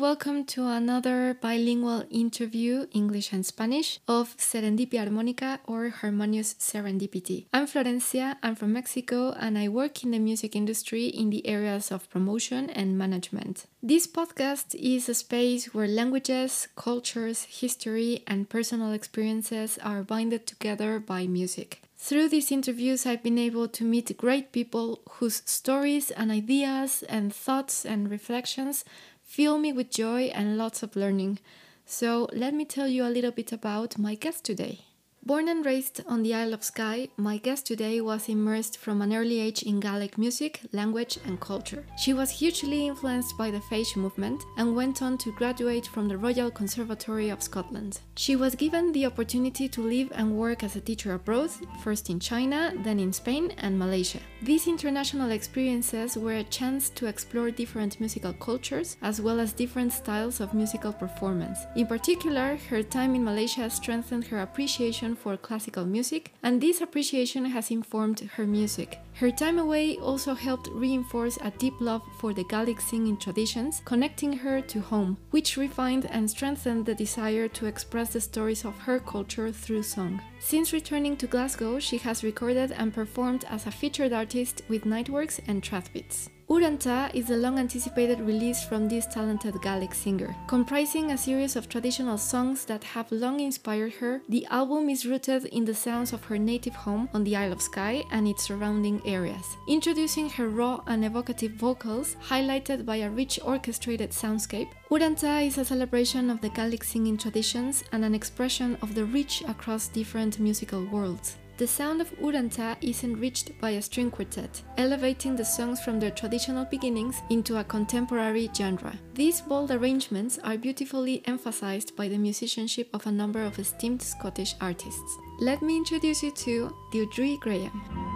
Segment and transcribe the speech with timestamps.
[0.00, 7.44] Welcome to another bilingual interview, English and Spanish, of Serendipia Armónica or Harmonious Serendipity.
[7.52, 11.92] I'm Florencia, I'm from Mexico, and I work in the music industry in the areas
[11.92, 13.66] of promotion and management.
[13.82, 20.98] This podcast is a space where languages, cultures, history, and personal experiences are binded together
[20.98, 21.82] by music.
[21.98, 27.34] Through these interviews, I've been able to meet great people whose stories and ideas and
[27.34, 28.86] thoughts and reflections
[29.30, 31.38] fill me with joy and lots of learning.
[31.86, 34.80] So, let me tell you a little bit about my guest today.
[35.22, 39.12] Born and raised on the Isle of Skye, my guest today was immersed from an
[39.12, 41.84] early age in Gaelic music, language, and culture.
[41.98, 46.16] She was hugely influenced by the Fèis movement and went on to graduate from the
[46.16, 48.00] Royal Conservatory of Scotland.
[48.16, 51.50] She was given the opportunity to live and work as a teacher abroad,
[51.84, 54.20] first in China, then in Spain and Malaysia.
[54.42, 59.92] These international experiences were a chance to explore different musical cultures as well as different
[59.92, 61.58] styles of musical performance.
[61.76, 67.44] In particular, her time in Malaysia strengthened her appreciation for classical music, and this appreciation
[67.44, 68.98] has informed her music.
[69.14, 74.32] Her time away also helped reinforce a deep love for the Gaelic singing traditions, connecting
[74.32, 78.98] her to home, which refined and strengthened the desire to express the stories of her
[78.98, 80.20] culture through song.
[80.38, 85.40] Since returning to Glasgow, she has recorded and performed as a featured artist with Niteworks
[85.46, 86.28] and Trathbeats.
[86.50, 90.34] Uranta is the long anticipated release from this talented Gaelic singer.
[90.48, 95.44] Comprising a series of traditional songs that have long inspired her, the album is rooted
[95.44, 99.00] in the sounds of her native home on the Isle of Skye and its surrounding
[99.06, 99.44] areas.
[99.68, 105.64] Introducing her raw and evocative vocals, highlighted by a rich orchestrated soundscape, Uranta is a
[105.64, 110.84] celebration of the Gaelic singing traditions and an expression of the reach across different musical
[110.86, 111.36] worlds.
[111.60, 116.10] The sound of Uranta is enriched by a string quartet, elevating the songs from their
[116.10, 118.94] traditional beginnings into a contemporary genre.
[119.12, 124.54] These bold arrangements are beautifully emphasized by the musicianship of a number of esteemed Scottish
[124.62, 125.18] artists.
[125.38, 128.09] Let me introduce you to Deirdre Graham.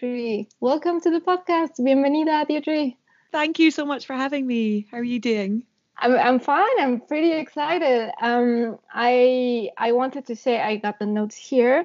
[0.00, 0.46] Deirdre.
[0.60, 1.78] Welcome to the podcast.
[1.78, 2.96] Bienvenida, Deirdre.
[3.32, 4.86] Thank you so much for having me.
[4.90, 5.64] How are you doing?
[5.98, 6.80] I'm, I'm fine.
[6.80, 8.10] I'm pretty excited.
[8.22, 11.84] Um, I I wanted to say I got the notes here.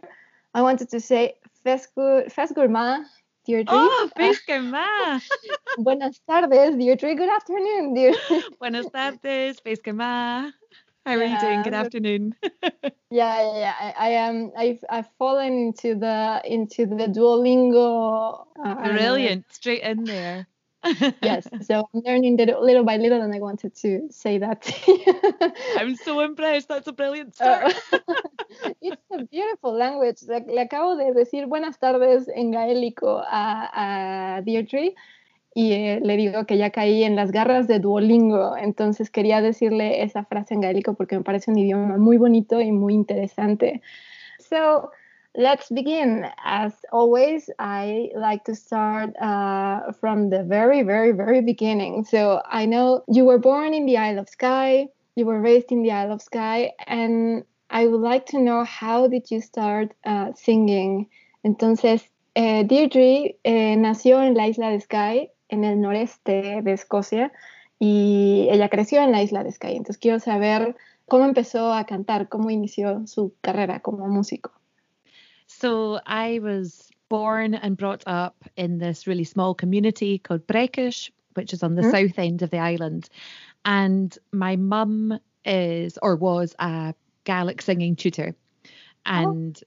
[0.53, 3.03] I wanted to say Fesgur Fesgurma,
[3.45, 3.75] Deirdre.
[3.75, 5.21] Oh, Pescama.
[5.77, 7.15] Buenas tardes, Deirdre.
[7.15, 8.43] Good afternoon, Deirdre.
[8.59, 10.53] Buenas tardes, Pescama.
[11.05, 11.61] How are you doing?
[11.61, 12.35] Good afternoon.
[12.43, 13.73] yeah, yeah, yeah.
[13.79, 14.51] I, I am.
[14.57, 18.45] I've I've fallen into the into the Duolingo.
[18.57, 19.45] Uh, I don't know, like- Brilliant.
[19.53, 20.47] Straight in there.
[21.21, 21.47] yes.
[21.61, 24.65] So I'm learning little, little by little, and I wanted to say that.
[25.77, 26.67] I'm so impressed.
[26.69, 27.73] That's a brilliant start.
[27.91, 27.99] Uh,
[28.81, 30.17] it's a beautiful language.
[30.27, 34.93] Le, le acabo de decir buenas tardes en gaélico a, a Deirdre
[35.57, 38.57] y eh, le digo que ya caí en las garras de Duolingo.
[38.57, 42.73] Entonces quería decirle esa frase en gaélico porque me parece un idioma muy bonito y
[42.73, 43.81] muy interesante.
[44.37, 44.91] So
[45.33, 46.25] let's begin.
[46.43, 52.03] As always, I like to start uh, from the very, very, very beginning.
[52.03, 55.83] So I know you were born in the Isle of Skye, you were raised in
[55.83, 60.33] the Isle of Skye, and I would like to know how did you start uh,
[60.35, 61.07] singing?
[61.45, 62.03] Entonces,
[62.35, 67.31] eh, Deirdre eh, nació en la isla de Skye, en el noreste de Escocia,
[67.79, 69.75] y ella creció en la isla de Skye.
[69.75, 70.75] Entonces, quiero saber
[71.07, 74.51] cómo empezó a cantar, cómo inició su carrera como músico.
[75.47, 81.53] So I was born and brought up in this really small community called Breakish, which
[81.53, 81.91] is on the Mhm.
[81.91, 83.09] south end of the island.
[83.63, 86.93] And my mum is or was a
[87.25, 88.35] Gaelic singing tutor.
[89.05, 89.61] And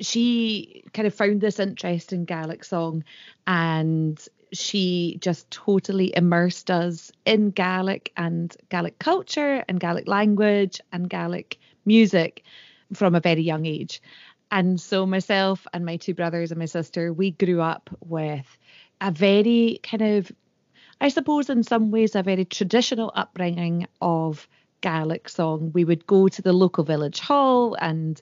[0.00, 3.04] she kind of found this interest in Gaelic song
[3.46, 4.18] and
[4.56, 11.58] she just totally immersed us in Gaelic and Gaelic culture and Gaelic language and Gaelic
[11.84, 12.44] music
[12.92, 14.00] from a very young age.
[14.50, 18.46] And so myself and my two brothers and my sister, we grew up with
[19.00, 20.32] a very kind of,
[21.00, 24.48] I suppose, in some ways, a very traditional upbringing of
[24.80, 25.72] Gaelic song.
[25.74, 28.20] We would go to the local village hall and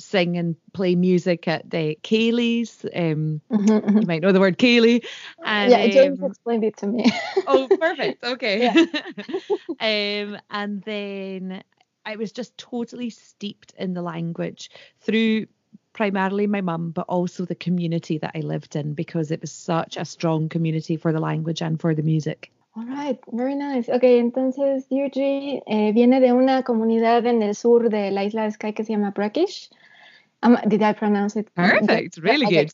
[0.00, 2.84] sing and play music at the Céilís.
[2.94, 3.98] Um, mm-hmm, mm-hmm.
[3.98, 5.04] You might know the word Céilí.
[5.44, 7.10] And, yeah, James um, explained it to me.
[7.46, 8.24] oh, perfect.
[8.24, 8.68] Okay.
[9.80, 11.62] um, and then
[12.04, 14.70] I was just totally steeped in the language
[15.00, 15.46] through
[15.92, 19.96] primarily my mum, but also the community that I lived in because it was such
[19.96, 22.50] a strong community for the language and for the music.
[22.76, 23.88] All right, very nice.
[23.88, 28.52] Okay, entonces Deirdre eh, viene de una comunidad en el sur de la isla de
[28.52, 29.70] Skye que se llama Brackish.
[30.42, 31.54] Um, did I pronounce it?
[31.54, 32.68] Perfect, really okay.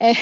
[0.00, 0.16] good.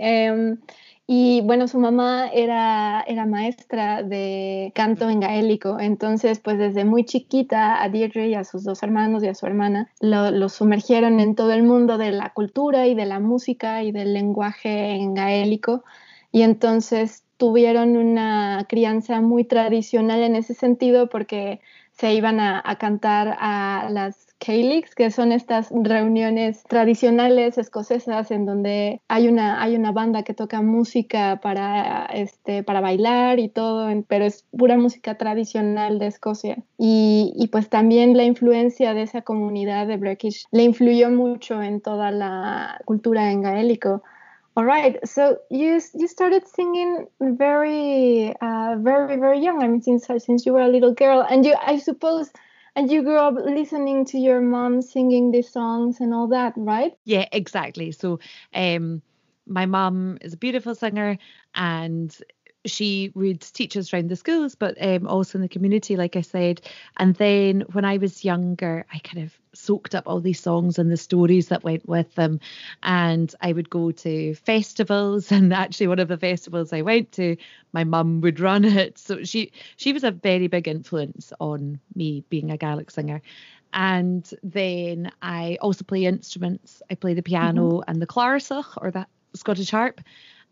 [0.00, 0.58] um,
[1.06, 7.04] Y bueno, su mamá era, era maestra de canto en gaélico, entonces pues desde muy
[7.04, 11.34] chiquita a Deirdre y a sus dos hermanos y a su hermana lo, sumergieron en
[11.34, 15.84] todo el mundo de la cultura y de la música y del lenguaje en gaélico
[16.32, 21.60] y entonces tuvieron una crianza muy tradicional en ese sentido porque
[21.92, 28.44] se iban a, a cantar a las Calyx, que son estas reuniones tradicionales escocesas en
[28.44, 33.88] donde hay una, hay una banda que toca música para, este, para bailar y todo,
[34.06, 36.58] pero es pura música tradicional de Escocia.
[36.76, 41.80] Y, y pues también la influencia de esa comunidad de Breakish le influyó mucho en
[41.80, 44.02] toda la cultura en gaélico.
[44.56, 45.04] All right.
[45.04, 49.60] So you you started singing very uh, very very young.
[49.60, 52.30] I mean, since since you were a little girl, and you I suppose
[52.76, 56.92] and you grew up listening to your mom singing these songs and all that, right?
[57.04, 57.92] Yeah, exactly.
[57.92, 58.20] So,
[58.54, 59.02] um,
[59.46, 61.18] my mom is a beautiful singer,
[61.54, 62.16] and
[62.66, 66.22] she would teach us around the schools, but um, also in the community, like I
[66.22, 66.60] said.
[66.96, 70.90] And then when I was younger, I kind of soaked up all these songs and
[70.90, 72.40] the stories that went with them.
[72.82, 77.36] And I would go to festivals, and actually, one of the festivals I went to,
[77.72, 78.98] my mum would run it.
[78.98, 83.20] So she she was a very big influence on me being a Gaelic singer.
[83.72, 86.80] And then I also play instruments.
[86.90, 87.90] I play the piano mm-hmm.
[87.90, 90.00] and the clarsach or the Scottish harp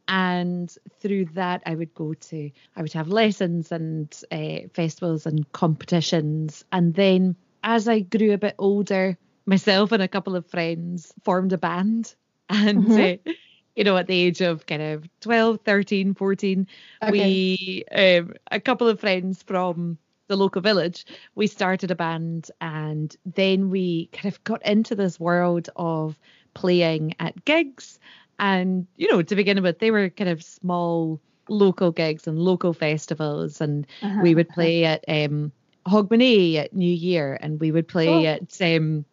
[0.08, 5.50] and through that i would go to i would have lessons and uh, festivals and
[5.52, 9.16] competitions and then as i grew a bit older
[9.46, 12.14] myself and a couple of friends formed a band
[12.48, 13.30] and mm-hmm.
[13.30, 13.32] uh,
[13.74, 16.66] you know at the age of kind of 12 13 14
[17.02, 17.12] okay.
[17.12, 19.96] we um, a couple of friends from
[20.28, 25.18] the local village we started a band and then we kind of got into this
[25.18, 26.18] world of
[26.54, 27.98] playing at gigs
[28.38, 32.72] and, you know, to begin with, they were kind of small local gigs and local
[32.72, 33.60] festivals.
[33.60, 34.54] And uh-huh, we would uh-huh.
[34.54, 35.52] play at um,
[35.86, 38.24] Hogmanay at New Year and we would play oh.
[38.24, 39.04] at, um,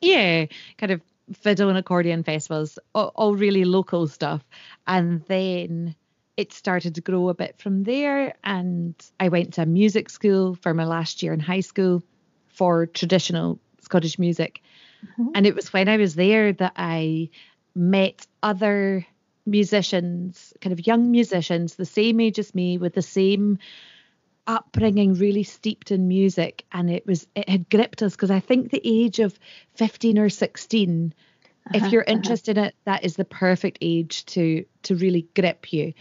[0.00, 1.00] yeah, kind of
[1.34, 4.42] fiddle and accordion festivals, all, all really local stuff.
[4.86, 5.94] And then
[6.36, 8.34] it started to grow a bit from there.
[8.44, 12.02] And I went to music school for my last year in high school
[12.48, 14.62] for traditional Scottish music.
[15.04, 15.30] Mm-hmm.
[15.34, 17.30] And it was when I was there that I
[17.74, 19.06] met other
[19.46, 23.58] musicians, kind of young musicians, the same age as me, with the same
[24.46, 28.70] upbringing, really steeped in music, and it was it had gripped us because I think
[28.70, 29.38] the age of
[29.74, 31.14] fifteen or 16
[31.74, 32.12] uh-huh, if you're uh-huh.
[32.12, 32.64] interested uh-huh.
[32.64, 35.92] in it, that is the perfect age to to really grip you,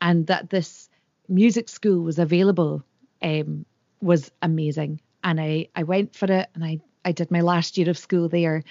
[0.00, 0.88] and that this
[1.28, 2.84] music school was available
[3.22, 3.64] um,
[4.00, 7.88] was amazing, and I I went for it, and I I did my last year
[7.88, 8.64] of school there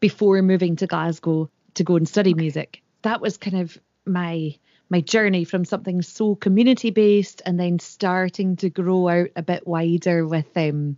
[0.00, 2.40] before moving to Glasgow to go and study okay.
[2.40, 2.82] music.
[3.02, 4.54] That was kind of my
[4.90, 9.66] my journey from something so community based and then starting to grow out a bit
[9.66, 10.96] wider with um,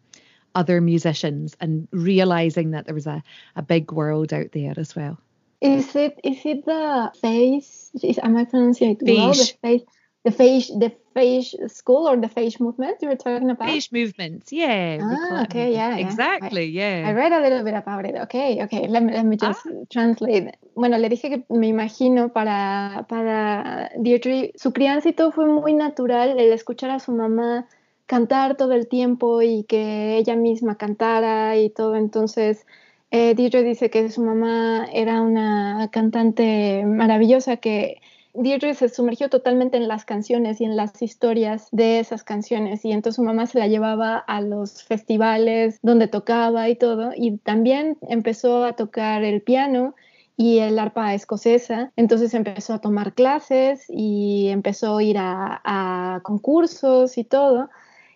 [0.55, 3.23] other musicians and realizing that there was a,
[3.57, 5.19] a big world out there as well.
[5.61, 7.91] Is it is it the face?
[8.03, 9.33] Is, am I pronouncing it well?
[9.33, 9.83] The face
[10.25, 14.53] the phage the phage school or the phage movement you were talking about phage movements
[14.53, 17.05] yeah ah, okay yeah exactly yeah.
[17.07, 18.15] I read a little bit about it.
[18.27, 19.85] Okay okay let me, let me just ah.
[19.89, 20.59] translate.
[20.75, 25.73] Bueno le dije que me imagino para para Deirdre su crianza y todo fue muy
[25.73, 27.67] natural el escuchar a su mamá
[28.07, 31.97] cantar todo el tiempo y que ella misma cantara y todo.
[31.97, 32.67] Entonces
[33.11, 39.77] eh, Deirdre dice que su mamá era una cantante maravillosa que Deirdre se sumergió totalmente
[39.77, 43.59] en las canciones y en las historias de esas canciones y entonces su mamá se
[43.59, 49.43] la llevaba a los festivales donde tocaba y todo y también empezó a tocar el
[49.43, 49.95] piano
[50.41, 51.93] y el arpa escocesa.
[51.97, 57.69] Entonces empezó a tomar clases y empezó a ir a, concursos y todo.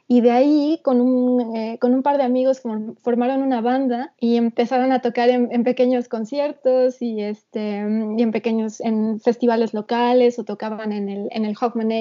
[0.06, 2.60] Y de ahí, con un, eh, con un par de amigos,
[3.00, 8.80] formaron una banda y empezaron a tocar en, pequeños conciertos y, este, y en pequeños
[8.82, 11.56] en festivales locales o tocaban en el, en el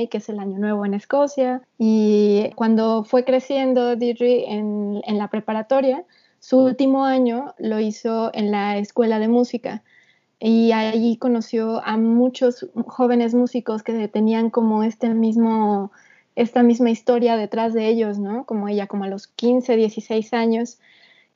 [0.09, 1.61] que es el Año Nuevo en Escocia.
[1.77, 6.03] Y cuando fue creciendo Deirdre en, en la preparatoria,
[6.39, 9.81] su último año lo hizo en la escuela de música
[10.45, 15.93] y allí conoció a muchos jóvenes músicos que tenían como este mismo
[16.35, 18.45] esta misma historia detrás de ellos, ¿no?
[18.45, 20.79] Como ella, como a los 15, 16 años.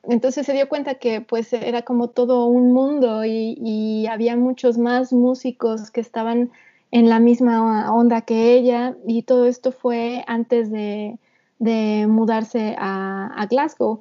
[0.04, 5.12] Entonces se dio cuenta que pues era como todo un mundo y, había muchos más
[5.12, 6.52] músicos que estaban
[6.92, 11.18] en la misma onda que ella y todo esto fue antes de,
[12.08, 14.00] mudarse a, Glasgow.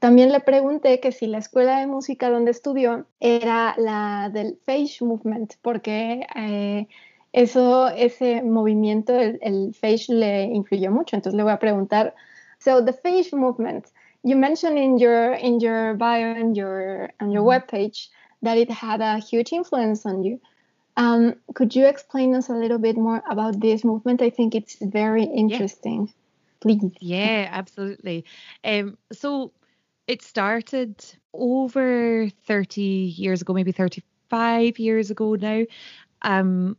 [0.00, 5.02] También le pregunté que si la escuela de música donde estudió era la del Face
[5.04, 6.88] Movement, porque eh,
[7.36, 11.16] eso, ese movimiento, el, el face le influyó mucho.
[11.16, 12.14] Entonces le voy a preguntar,
[12.58, 13.92] so the face movement,
[14.24, 17.76] you mentioned in your in your bio and your on your mm-hmm.
[17.76, 18.08] webpage
[18.42, 20.40] that it had a huge influence on you.
[20.96, 24.22] Um, could you explain us a little bit more about this movement?
[24.22, 26.06] I think it's very interesting.
[26.06, 26.12] Yeah.
[26.60, 26.92] Please.
[27.00, 28.24] Yeah, absolutely.
[28.64, 29.52] Um, so
[30.06, 35.64] it started over 30 years ago, maybe 35 years ago now.
[36.22, 36.78] Um,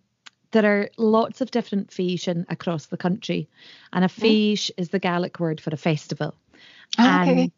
[0.52, 3.48] there are lots of different féisín across the country,
[3.92, 6.36] and a féis is the Gaelic word for a festival.
[6.98, 7.42] Oh, okay.
[7.42, 7.52] And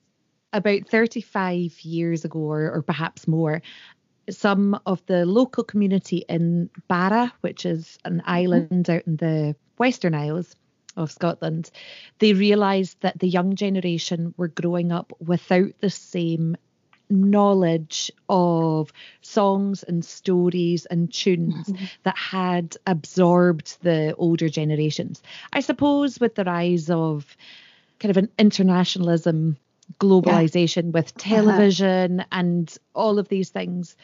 [0.54, 3.62] about 35 years ago, or, or perhaps more,
[4.30, 8.30] some of the local community in Barra, which is an mm-hmm.
[8.30, 10.56] island out in the Western Isles
[10.98, 11.72] of Scotland,
[12.20, 16.58] they realised that the young generation were growing up without the same
[17.10, 21.86] knowledge of songs and stories and tunes mm-hmm.
[22.04, 25.22] that had absorbed the older generations.
[25.52, 27.36] I suppose with the rise of
[28.00, 29.58] kind of an internationalism,
[30.00, 30.92] globalization yeah.
[30.92, 31.36] with uh-huh.
[31.36, 32.28] television uh-huh.
[32.32, 33.96] and all of these things,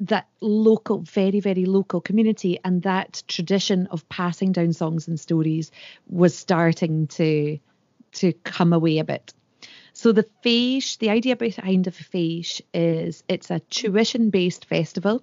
[0.00, 5.70] that local, very, very local community and that tradition of passing down songs and stories
[6.08, 7.58] was starting to
[8.12, 9.32] to come away a bit.
[9.92, 15.22] So the Féis, the idea behind a Féis is it's a tuition-based festival.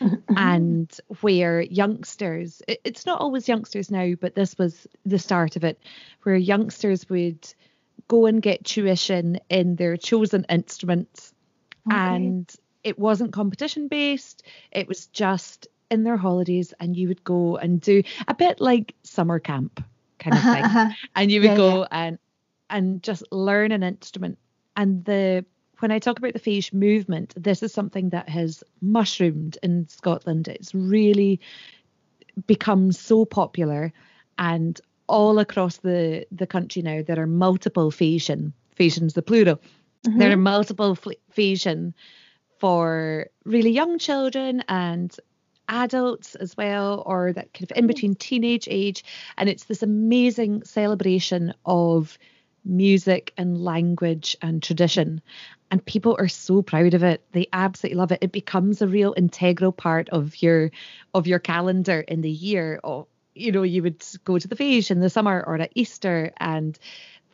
[0.36, 0.88] And
[1.20, 5.80] where youngsters it's not always youngsters now but this was the start of it
[6.22, 7.52] where youngsters would
[8.06, 11.34] go and get tuition in their chosen instruments
[11.88, 11.96] okay.
[11.96, 17.56] and it wasn't competition based it was just in their holidays and you would go
[17.56, 19.82] and do a bit like summer camp
[20.20, 21.88] kind of thing and you would yeah, go yeah.
[21.90, 22.18] and
[22.70, 24.38] and just learn an instrument.
[24.76, 25.44] And the
[25.80, 30.48] when I talk about the Féis movement, this is something that has mushroomed in Scotland.
[30.48, 31.40] It's really
[32.46, 33.92] become so popular
[34.38, 38.52] and all across the, the country now there are multiple Féisin.
[38.78, 39.60] Féisin's the plural.
[40.06, 40.18] Mm-hmm.
[40.18, 40.96] There are multiple
[41.36, 41.92] Féisin
[42.58, 45.14] for really young children and
[45.68, 49.04] adults as well, or that kind of in between teenage age.
[49.36, 52.18] And it's this amazing celebration of
[52.64, 55.20] music and language and tradition.
[55.70, 57.24] And people are so proud of it.
[57.32, 58.18] They absolutely love it.
[58.22, 60.70] It becomes a real integral part of your
[61.12, 62.80] of your calendar in the year.
[62.84, 66.32] Or you know, you would go to the Féis in the summer or at Easter
[66.36, 66.78] and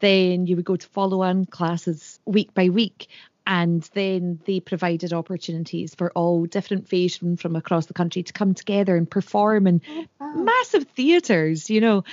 [0.00, 3.08] then you would go to follow on classes week by week
[3.46, 8.54] and then they provided opportunities for all different Féisin from across the country to come
[8.54, 10.32] together and perform in oh, wow.
[10.34, 12.04] massive theatres, you know,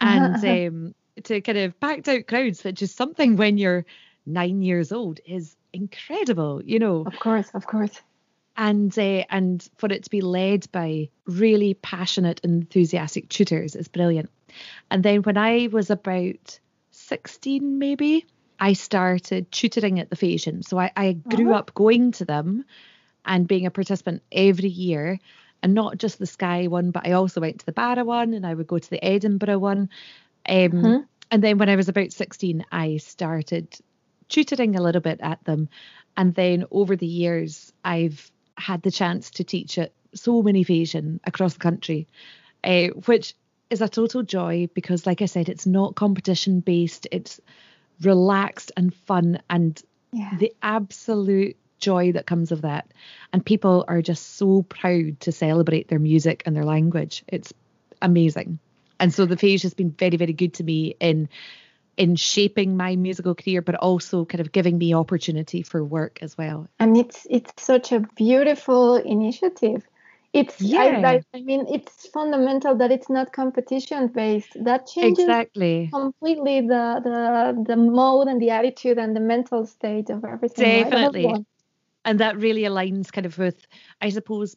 [0.00, 3.84] and um, to kind of packed out crowds, which is something when you're
[4.26, 7.04] nine years old is incredible, you know.
[7.06, 8.00] Of course, of course.
[8.56, 14.30] And uh, and for it to be led by really passionate, enthusiastic tutors is brilliant.
[14.90, 16.58] And then when I was about
[16.92, 18.26] 16, maybe,
[18.58, 20.64] I started tutoring at the Féisin.
[20.64, 21.58] So I, I grew uh-huh.
[21.58, 22.64] up going to them
[23.24, 25.18] and being a participant every year.
[25.62, 28.46] And not just the Skye one, but I also went to the Barra one and
[28.46, 29.88] I would go to the Edinburgh one.
[30.48, 30.96] Um, mm-hmm.
[31.30, 33.76] And then when I was about 16, I started
[34.28, 35.68] tutoring a little bit at them.
[36.16, 41.20] And then over the years, I've had the chance to teach at so many Féisin
[41.24, 42.06] across the country,
[42.64, 43.34] uh, which
[43.68, 47.40] is a total joy because, like I said, it's not competition based, it's
[48.00, 49.80] relaxed and fun, and
[50.12, 50.36] yeah.
[50.38, 52.90] the absolute joy that comes of that.
[53.32, 57.24] And people are just so proud to celebrate their music and their language.
[57.28, 57.52] It's
[58.00, 58.58] amazing
[58.98, 61.28] and so the Féis has been very very good to me in
[61.96, 66.36] in shaping my musical career but also kind of giving me opportunity for work as
[66.36, 69.86] well and it's it's such a beautiful initiative
[70.32, 71.00] it's Yeah.
[71.04, 75.88] I, I, mean it's fundamental that it's not competition based that changes exactly.
[75.92, 81.46] completely the, the the mode and the attitude and the mental state of everything Definitely.
[82.04, 83.66] and that really aligns kind of with
[84.00, 84.56] i suppose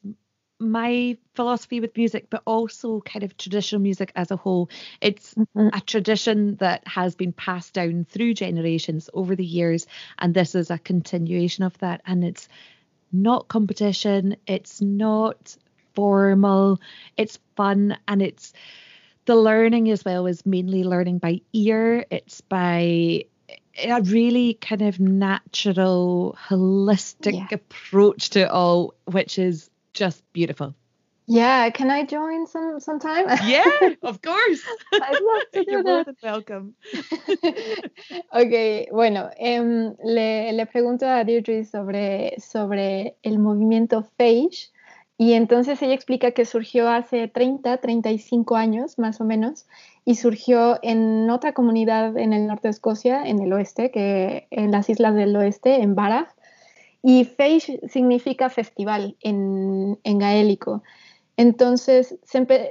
[0.59, 4.69] my philosophy with music but also kind of traditional music as a whole
[5.01, 5.69] it's Mhm.
[5.73, 9.87] a tradition that has been passed down through generations over the years
[10.17, 12.49] and this is a continuation of that and it's
[13.11, 15.55] not competition it's not
[15.95, 16.79] formal
[17.17, 18.53] it's fun and it's
[19.25, 23.23] the learning as well is mainly learning by ear it's by
[23.83, 27.47] a really kind of natural holistic Yeah.
[27.51, 30.75] approach to it all which is just beautiful.
[31.31, 33.63] Yeah can i join some sometime yeah
[34.01, 34.61] of course.
[34.93, 36.73] I'd love to do you're more than welcome.
[38.31, 44.71] Ok, bueno, em, le, le pregunto a Deirdre sobre, sobre el movimiento Phage
[45.17, 49.67] y entonces ella explica que surgió hace 30, 35 años más o menos
[50.05, 54.71] y surgió en otra comunidad en el norte de Escocia, en el oeste, que en
[54.71, 56.33] las islas del oeste, en Barra.
[57.01, 60.83] Y Phage significa festival en, en gaélico.
[61.39, 62.19] Entonces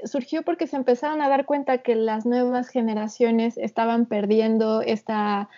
[0.04, 5.49] surgió porque se empezaron a dar cuenta que las nuevas generaciones estaban perdiendo esta,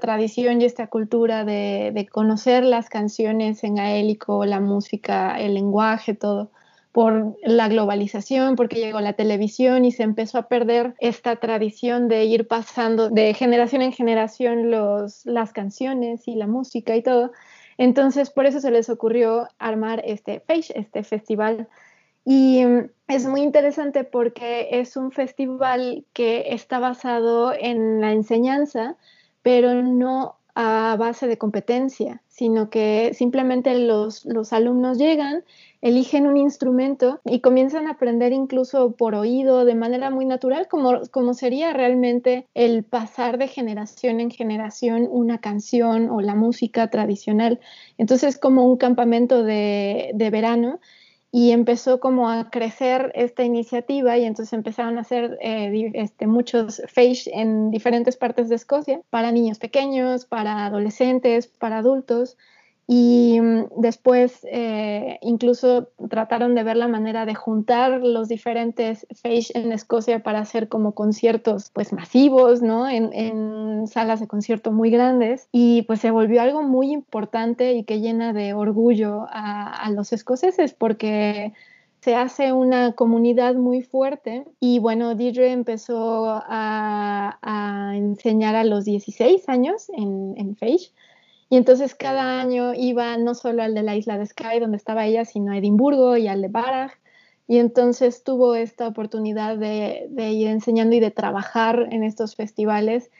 [0.00, 6.52] tradición y esta cultura de, conocer las canciones en gaélico, la música, el lenguaje, todo
[6.92, 12.26] por la globalización, porque llegó la televisión y se empezó a perder esta tradición de
[12.26, 14.70] ir pasando de generación en generación
[15.24, 17.32] las canciones y la música y todo.
[17.78, 21.68] Entonces, por eso se les ocurrió armar este Phage, este festival.
[22.24, 28.96] Y mm, es muy interesante porque es un festival que está basado en la enseñanza,
[29.42, 35.42] pero no a base de competencia, sino que simplemente los, los alumnos llegan,
[35.80, 41.00] eligen un instrumento y comienzan a aprender incluso por oído de manera muy natural, como,
[41.10, 47.58] como sería realmente el pasar de generación en generación una canción o la música tradicional.
[47.96, 50.78] Entonces, como un campamento de, de verano
[51.30, 56.82] y empezó como a crecer esta iniciativa y entonces empezaron a hacer eh, este, muchos
[56.92, 62.36] Phage en diferentes partes de Escocia para niños pequeños, para adolescentes, para adultos
[62.90, 69.50] y mm, después eh, incluso trataron de ver la manera de juntar los diferentes Phage
[69.54, 72.88] en Escocia para hacer como conciertos pues masivos, ¿no?
[72.88, 75.48] En, en salas de concierto muy grandes.
[75.52, 80.72] Y pues se volvió algo muy importante y que llena de orgullo a, los escoceses
[80.72, 81.52] porque
[82.00, 84.46] se hace una comunidad muy fuerte.
[84.60, 90.90] Y bueno, Deirdre empezó a, enseñar a los 16 años en, en Phage
[91.50, 95.06] y entonces cada año iba no solo al de la isla de Skye, donde estaba
[95.06, 96.92] ella, sino a Edimburgo y al de Barragh.
[97.46, 103.10] Y entonces tuvo esta oportunidad de, de ir enseñando y de trabajar en estos festivales.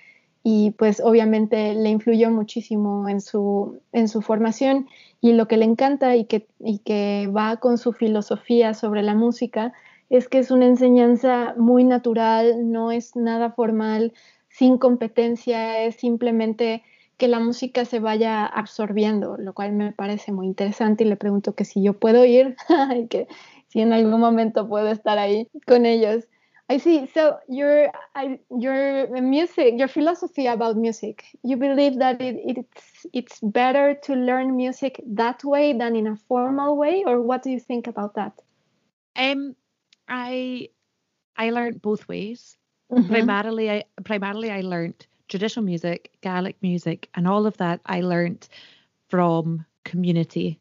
[0.43, 4.88] Y pues obviamente le influyó muchísimo en su, en su formación.
[5.23, 9.14] Y lo que le encanta y que, y que va con su filosofía sobre la
[9.14, 9.73] música
[10.11, 14.12] es que es una enseñanza muy natural, no es nada formal,
[14.49, 16.83] sin competencia, es simplemente
[17.19, 21.55] que la música se vaya absorbiendo, lo cual me parece muy interesante y le pregunto
[21.55, 22.57] que si yo puedo ir
[22.97, 23.29] y que
[23.69, 26.27] si en algún momento puedo estar ahí con ellos.
[26.71, 27.07] I see.
[27.15, 33.41] So your I, your music, your philosophy about music, you believe that it, it's it's
[33.43, 37.59] better to learn music that way than in a formal way, or what do you
[37.61, 38.33] think about that?
[39.17, 39.57] um
[40.09, 40.69] i
[41.37, 42.57] i learned both ways
[42.91, 43.09] Mhm.
[43.09, 48.49] primarily I primarily I learnt traditional music, Gaelic music, and all of that I learnt
[49.09, 50.61] from community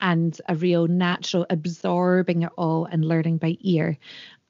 [0.00, 3.98] and a real natural absorbing it all and learning by ear.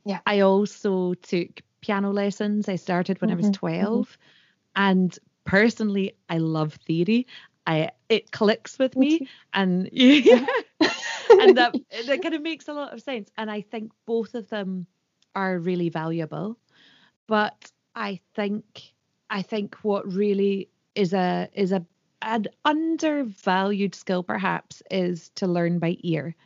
[0.04, 0.20] Yeah.
[0.26, 2.68] I also took piano lessons.
[2.68, 4.06] I started when I was Mhm, mhm.
[4.06, 4.18] 12
[4.76, 7.26] and personally I love theory.
[7.66, 10.46] I it clicks with Me me and yeah,
[11.38, 14.48] and that that kind of makes a lot of sense and I think both of
[14.48, 14.86] them
[15.34, 16.58] are really valuable
[17.26, 18.93] but I think
[19.34, 21.84] I think what really is a is a
[22.22, 26.36] an undervalued skill perhaps is to learn by ear.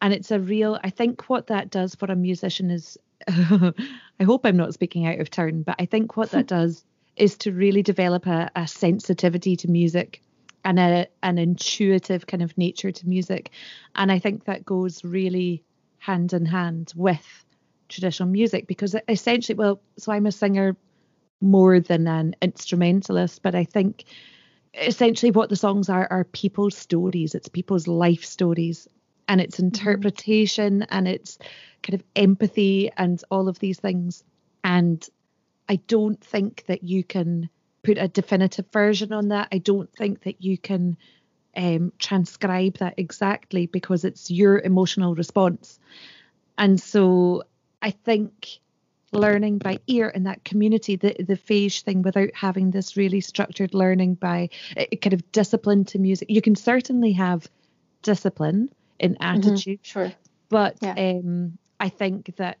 [0.00, 2.96] And it's a real I think what that does for a musician is
[3.28, 6.84] I hope I'm not speaking out of turn, but I think what that does
[7.16, 10.22] is to really develop a, a sensitivity to music
[10.64, 13.50] and a, an intuitive kind of nature to music.
[13.96, 15.64] And I think that goes really
[15.98, 17.44] hand in hand with
[17.88, 20.76] traditional music because essentially, well, so I'm a singer
[21.40, 24.04] more than an instrumentalist, but I think
[24.74, 27.34] essentially what the songs are are people's stories.
[27.34, 28.88] It's people's life stories.
[29.28, 31.38] and it's interpretation and it's
[31.82, 34.24] kind of empathy and all of these things.
[34.64, 35.08] And
[35.68, 37.48] I don't think that you can
[37.84, 39.48] put a definitive version on that.
[39.52, 40.96] I don't think that you can
[41.56, 45.78] um, transcribe that exactly because it's your emotional response.
[46.58, 47.44] And so
[47.80, 48.58] I think
[49.12, 53.74] learning by ear in that community, the the Féis thing, without having this really structured
[53.74, 57.48] learning by uh, kind of discipline to music, you can certainly have
[58.02, 58.68] discipline
[58.98, 59.22] in mm-hmm.
[59.22, 60.12] attitude, mm-hmm, sure,
[60.48, 60.94] but yeah.
[60.96, 62.58] um, I think that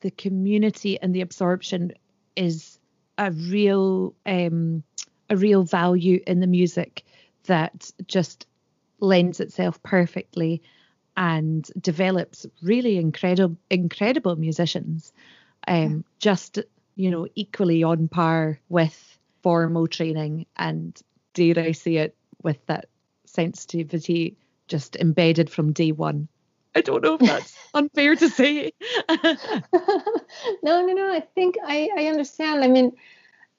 [0.00, 1.92] the community and the absorption
[2.36, 2.78] is
[3.18, 4.82] a real um,
[5.28, 7.04] a real value in the music
[7.44, 8.46] that just
[9.00, 10.62] lends itself perfectly
[11.16, 15.12] and develops really incredible incredible musicians
[15.66, 16.58] um, just
[16.94, 21.00] you know equally on par with formal training and
[21.34, 22.86] dare I say it with that
[23.24, 24.36] sensitivity
[24.68, 26.28] just embedded from day one.
[26.74, 28.72] I don't know if that's unfair to say.
[29.08, 29.36] no,
[30.62, 31.12] no, no.
[31.12, 32.62] I think I, I understand.
[32.64, 32.92] I mean,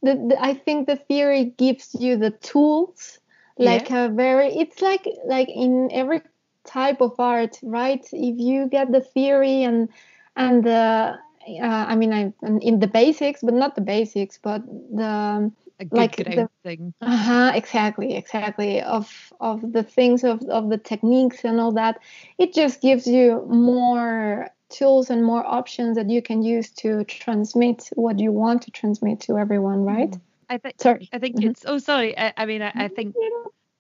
[0.04, 3.20] the, the, I think the theory gives you the tools,
[3.58, 4.06] like yeah.
[4.06, 4.56] a very.
[4.56, 6.22] It's like like in every
[6.66, 8.06] type of art, right?
[8.12, 9.90] If you get the theory and
[10.36, 15.52] and the uh, I mean, I in the basics, but not the basics, but the
[15.92, 16.94] like the thing.
[17.02, 18.82] Uh-huh, exactly, exactly.
[18.82, 22.00] Of of the things of of the techniques and all that,
[22.38, 27.90] it just gives you more tools and more options that you can use to transmit
[27.94, 30.12] what you want to transmit to everyone, right?
[30.12, 30.54] Mm-hmm.
[30.54, 30.76] I think.
[30.82, 31.50] Sorry, I think mm-hmm.
[31.50, 31.66] it's.
[31.66, 32.18] Oh, sorry.
[32.18, 33.16] I, I mean, I, I think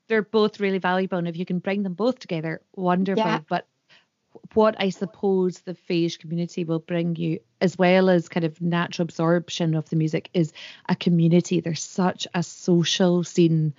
[0.08, 3.25] they're both really valuable, and if you can bring them both together, wonderful.
[3.25, 3.39] Yeah.
[3.47, 3.65] But
[4.54, 9.04] what I suppose the Féis community will bring you, as well as kind of natural
[9.04, 10.54] absorption of the music, is
[10.89, 11.60] a community.
[11.60, 13.73] There's such a social scene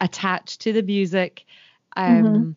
[0.00, 1.44] attached to the music.
[1.96, 2.50] Um, mm-hmm.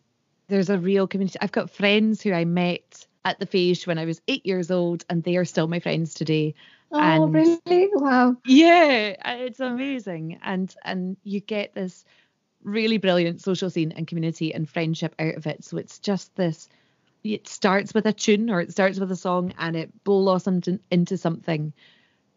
[0.48, 1.38] There's a real community.
[1.40, 5.04] I've got friends who I met at the Féis when I was eight years old,
[5.10, 6.54] and they are still my friends today.
[6.92, 7.90] Oh, and really?
[7.92, 8.36] Wow.
[8.44, 12.04] Yeah, it's amazing, and and you get this
[12.62, 15.64] really brilliant social scene and community and friendship out of it.
[15.64, 16.68] So it's just this
[17.34, 21.16] it starts with a tune or it starts with a song and it blossomed into
[21.16, 21.72] something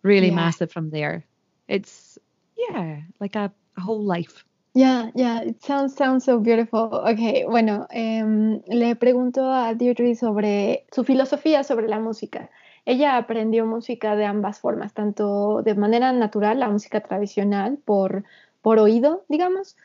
[0.04, 0.36] really yeah.
[0.36, 1.26] massive from there.
[1.68, 2.18] It's
[2.58, 4.44] yeah, like a, a, whole life.
[4.74, 7.02] Yeah, yeah, it sounds sounds so beautiful.
[7.08, 8.24] Okay, bueno, eh,
[8.68, 12.50] le pregunto a Deirdre sobre su filosofía sobre la música.
[12.86, 18.24] Ella aprendió música de ambas formas, tanto de manera natural, la música tradicional por,
[18.62, 19.76] por oído, digamos,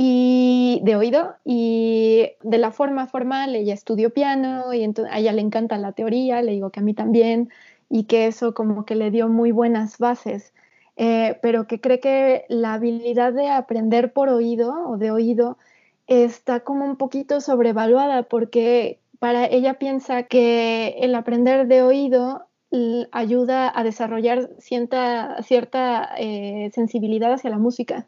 [0.00, 5.40] y de oído y de la forma formal ella estudió piano y a ella le
[5.40, 7.50] encanta la teoría, le digo que a mí también
[7.90, 10.52] y que eso como que le dio muy buenas bases,
[10.96, 15.58] eh, pero que cree que la habilidad de aprender por oído o de oído
[16.06, 22.46] está como un poquito sobrevaluada porque para ella piensa que el aprender de oído
[23.10, 28.06] ayuda a desarrollar cierta, cierta eh, sensibilidad hacia la música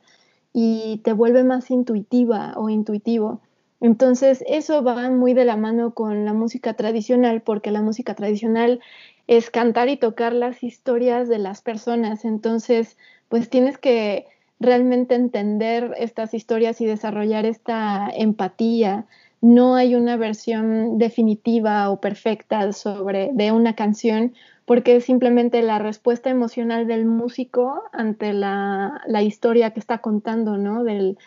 [0.53, 3.41] y te vuelve más intuitiva o intuitivo.
[3.81, 8.81] Entonces, eso va muy de la mano con la música tradicional, porque la música tradicional
[9.27, 12.25] es cantar y tocar las historias de las personas.
[12.25, 14.27] Entonces, pues tienes que
[14.59, 19.07] realmente entender estas historias y desarrollar esta empatía.
[19.41, 24.35] No hay una versión definitiva o perfecta sobre de una canción,
[24.71, 30.85] porque es simplemente la respuesta emocional del músico ante la, historia que está contando, ¿no?
[30.85, 31.19] Del,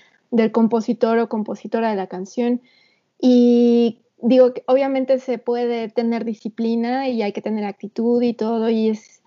[0.54, 2.62] compositor o compositora de la canción.
[3.20, 8.70] Y digo, que obviamente se puede tener disciplina y hay que tener actitud y todo,
[8.70, 9.22] y es,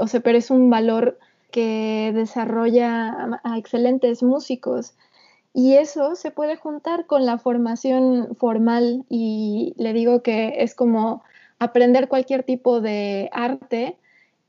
[0.00, 1.20] o sea, pero es un valor
[1.52, 4.96] que desarrolla a excelentes músicos.
[5.54, 11.22] Y eso se puede juntar con la formación formal y le digo que es como
[11.62, 13.96] aprender cualquier tipo de arte,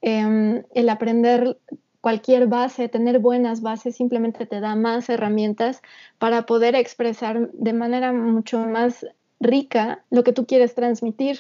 [0.02, 1.58] em, el aprender
[2.02, 5.82] cualquier base, tener buenas bases, simplemente te da más herramientas
[6.18, 9.06] para poder expresar de manera mucho más
[9.40, 11.40] rica lo que tú quieres transmitir.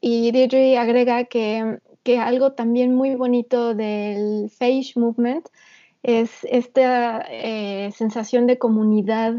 [0.00, 5.48] Y Deirdre agrega que, que algo también muy bonito del Phage Movement
[6.02, 9.34] es esta eh, sensación de comunidad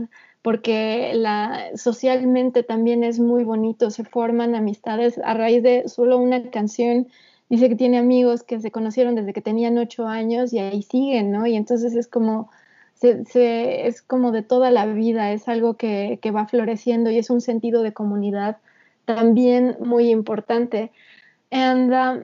[0.46, 6.52] porque la, socialmente también es muy bonito, se forman amistades a raíz de solo una
[6.52, 7.08] canción.
[7.50, 11.32] Dice que tiene amigos que se conocieron desde que tenían ocho años y ahí siguen,
[11.32, 11.48] ¿no?
[11.48, 12.52] Y entonces es como,
[12.94, 17.32] se, es como de toda la vida, es algo que, que va floreciendo y es
[17.32, 18.58] un sentido de comunidad
[19.06, 20.92] también muy importante.
[21.50, 22.24] And um,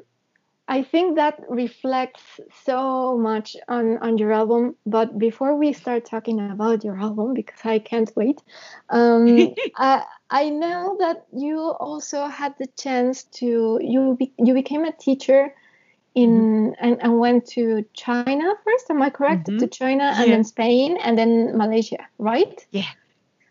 [0.71, 4.77] I think that reflects so much on, on your album.
[4.85, 8.41] But before we start talking about your album, because I can't wait,
[8.89, 14.85] um, I, I know that you also had the chance to you be, you became
[14.85, 15.53] a teacher
[16.15, 16.73] in mm-hmm.
[16.79, 18.89] and, and went to China first.
[18.89, 19.47] Am I correct?
[19.47, 19.57] Mm-hmm.
[19.57, 20.35] To China and yeah.
[20.35, 22.65] then Spain and then Malaysia, right?
[22.71, 22.87] Yeah.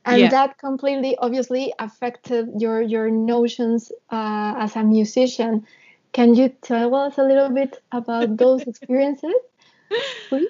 [0.06, 0.30] And yeah.
[0.30, 5.66] that completely obviously affected your your notions uh, as a musician.
[6.12, 9.34] Can you tell us a little bit about those experiences?
[10.28, 10.48] Please?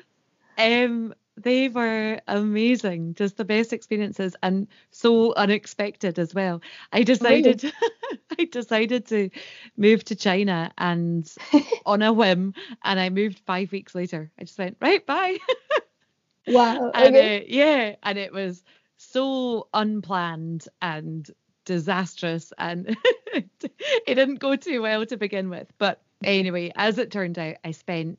[0.58, 6.60] Um, they were amazing, just the best experiences and so unexpected as well.
[6.92, 7.74] I decided really?
[8.38, 9.30] I decided to
[9.76, 11.30] move to China and
[11.86, 14.30] on a whim and I moved 5 weeks later.
[14.38, 15.38] I just went, "Right, bye."
[16.46, 16.90] wow.
[16.94, 17.38] and okay.
[17.38, 18.62] uh, yeah, and it was
[18.96, 21.28] so unplanned and
[21.64, 22.96] disastrous and
[23.32, 23.70] it
[24.06, 25.68] didn't go too well to begin with.
[25.78, 28.18] But anyway, as it turned out, I spent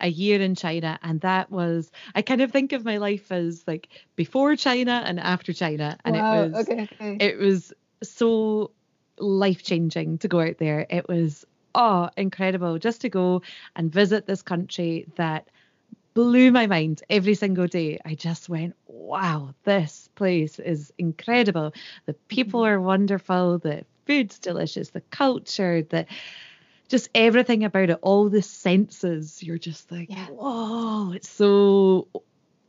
[0.00, 3.64] a year in China, and that was I kind of think of my life as
[3.66, 7.16] like before China and after China, and wow, it was okay, okay.
[7.20, 7.72] it was
[8.02, 8.70] so
[9.18, 10.86] life changing to go out there.
[10.88, 13.42] It was oh incredible just to go
[13.74, 15.48] and visit this country that
[16.14, 17.98] blew my mind every single day.
[18.04, 21.72] I just went, wow, this place is incredible.
[22.06, 22.74] The people mm-hmm.
[22.74, 23.58] are wonderful.
[23.58, 24.90] The food's delicious.
[24.90, 26.06] The culture, the
[26.88, 30.26] just everything about it, all the senses, you're just like, yeah.
[30.26, 32.08] whoa, it's so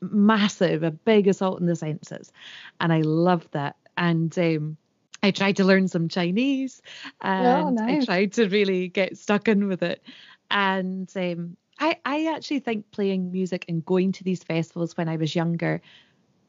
[0.01, 2.31] massive, a big assault on the senses.
[2.79, 3.77] And I love that.
[3.97, 4.77] And um,
[5.23, 6.81] I tried to learn some Chinese
[7.21, 8.03] and oh, nice.
[8.03, 10.03] I tried to really get stuck in with it.
[10.51, 15.15] And um, I, I actually think playing music and going to these festivals when I
[15.15, 15.81] was younger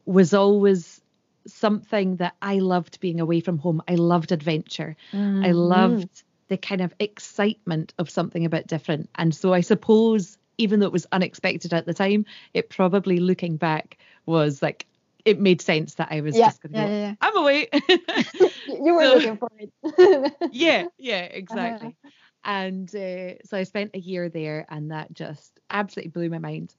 [0.07, 1.01] was always
[1.47, 3.83] something that I loved being away from home.
[3.89, 4.97] I loved adventure.
[5.13, 5.45] Mm-hmm.
[5.45, 9.09] I loved the kind of excitement of something a bit different.
[9.15, 13.57] And so I suppose, even though it was unexpected at the time, it probably looking
[13.57, 14.87] back was like,
[15.25, 17.69] it made sense that I was yeah, just going to yeah, go, yeah, I'm away.
[18.69, 20.35] you were so, looking for it.
[20.53, 21.97] yeah, yeah, exactly.
[22.05, 22.11] Uh-huh.
[22.43, 26.75] And uh, so I spent a year there, and that just absolutely blew my mind.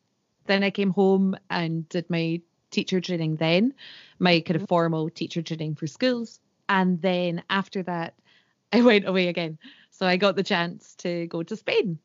[0.48, 3.74] Then I came home and did my teacher training, then
[4.20, 4.68] my kind of mm-hmm.
[4.68, 6.40] formal teacher training for schools.
[6.70, 8.16] And then after that,
[8.74, 9.58] I went away again.
[9.90, 12.00] So I got the chance to go to Spain.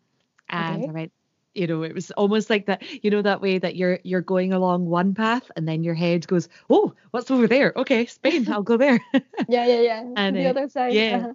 [0.48, 0.88] And okay.
[0.88, 1.12] I went,
[1.54, 4.52] you know, it was almost like that, you know, that way that you're you're going
[4.52, 7.72] along one path and then your head goes, Oh, what's over there?
[7.76, 9.00] Okay, Spain, I'll go there.
[9.48, 10.04] yeah, yeah, yeah.
[10.16, 10.92] And the uh, other side.
[10.92, 11.16] Yeah.
[11.16, 11.34] Uh-huh.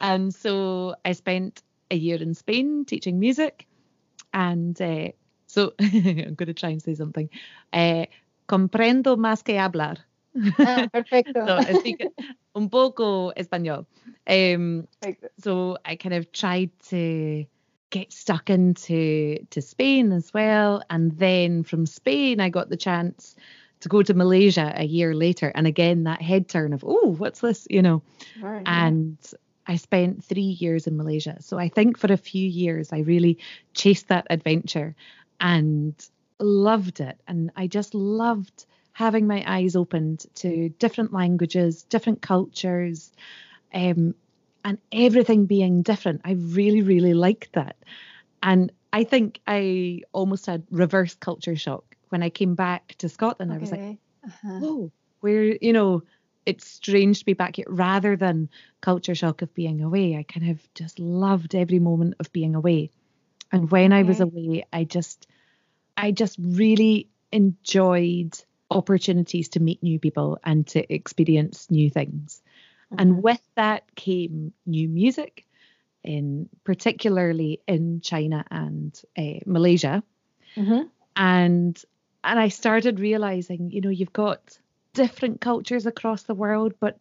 [0.00, 3.66] And so I spent a year in Spain teaching music.
[4.32, 5.08] And uh,
[5.46, 7.30] so I'm going to try and say something.
[7.72, 8.06] Uh,
[8.46, 10.06] comprendo más que hablar.
[10.58, 11.44] Ah, perfecto.
[11.46, 11.58] so,
[12.54, 13.86] un poco español.
[14.26, 14.86] Um,
[15.38, 17.44] so I kind of tried to
[17.90, 23.36] get stuck into to Spain as well, and then from Spain I got the chance
[23.80, 27.40] to go to Malaysia a year later, and again that head turn of oh, what's
[27.40, 28.02] this, you know,
[28.40, 29.18] right, and.
[29.22, 29.38] Yeah.
[29.68, 31.38] I spent three years in Malaysia.
[31.40, 33.38] So I think for a few years, I really
[33.74, 34.94] chased that adventure
[35.40, 35.92] and
[36.38, 37.20] loved it.
[37.26, 43.12] And I just loved having my eyes opened to different languages, different cultures,
[43.74, 44.14] um,
[44.64, 46.22] and everything being different.
[46.24, 47.76] I really, really liked that.
[48.42, 53.52] And I think I almost had reverse culture shock when I came back to Scotland.
[53.52, 53.58] Okay.
[53.58, 54.60] I was like, uh-huh.
[54.62, 56.02] oh, where, you know,
[56.46, 58.48] it's strange to be back here rather than
[58.80, 60.16] culture shock of being away.
[60.16, 62.90] I kind of just loved every moment of being away.
[63.52, 64.00] And when okay.
[64.00, 65.26] I was away, I just,
[65.96, 68.38] I just really enjoyed
[68.70, 72.42] opportunities to meet new people and to experience new things.
[72.92, 73.00] Mm-hmm.
[73.00, 75.46] And with that came new music,
[76.02, 80.02] in particularly in China and uh, Malaysia.
[80.56, 80.88] Mm-hmm.
[81.16, 81.84] And
[82.24, 84.58] and I started realizing, you know, you've got
[84.94, 87.00] different cultures across the world, but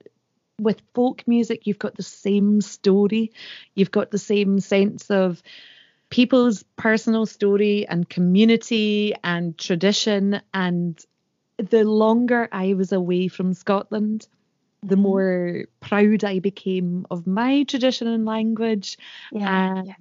[0.59, 3.31] with folk music, you've got the same story.
[3.73, 5.41] You've got the same sense of
[6.09, 11.03] people's personal story and community and tradition and
[11.57, 14.27] the longer I was away from Scotland,
[14.83, 15.03] the mm-hmm.
[15.03, 18.97] more proud I became of my tradition and language.
[19.31, 19.93] Yeah, and yeah.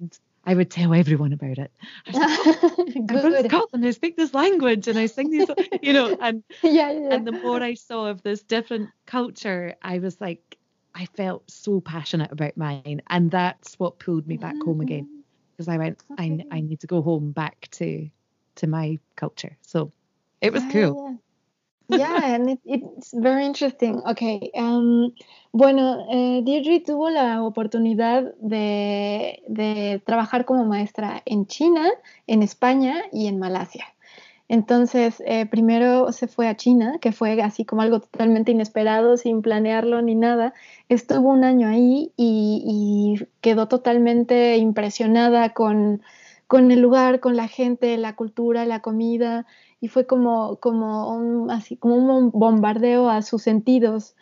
[0.45, 1.71] I would tell everyone about it.
[2.07, 5.49] I'm from Scotland, I speak this language and I sing these,
[5.81, 7.13] you know, and yeah, yeah.
[7.13, 10.57] and the more I saw of this different culture, I was like,
[10.93, 13.01] I felt so passionate about mine.
[13.07, 14.65] And that's what pulled me back mm-hmm.
[14.65, 15.14] home again.
[15.55, 16.43] Because I went, okay.
[16.51, 18.09] I I need to go home back to
[18.55, 19.57] to my culture.
[19.61, 19.91] So
[20.41, 21.19] it was cool.
[21.87, 24.01] yeah, and it, it's very interesting.
[24.05, 24.51] Okay.
[24.55, 25.13] Um,
[25.53, 31.89] bueno, eh, Deirdre tuvo la oportunidad de, de trabajar como maestra en China,
[32.27, 33.85] en España y en Malasia.
[34.47, 39.41] Entonces, eh, primero se fue a China, que fue así como algo totalmente inesperado, sin
[39.41, 40.53] planearlo ni nada.
[40.87, 46.03] Estuvo un año ahí y, quedó totalmente impresionada con,
[46.47, 49.47] con, el lugar, con la gente, la cultura, la comida,
[49.81, 54.15] y fue como, como, un, así, como un bombardeo a sus sentidos.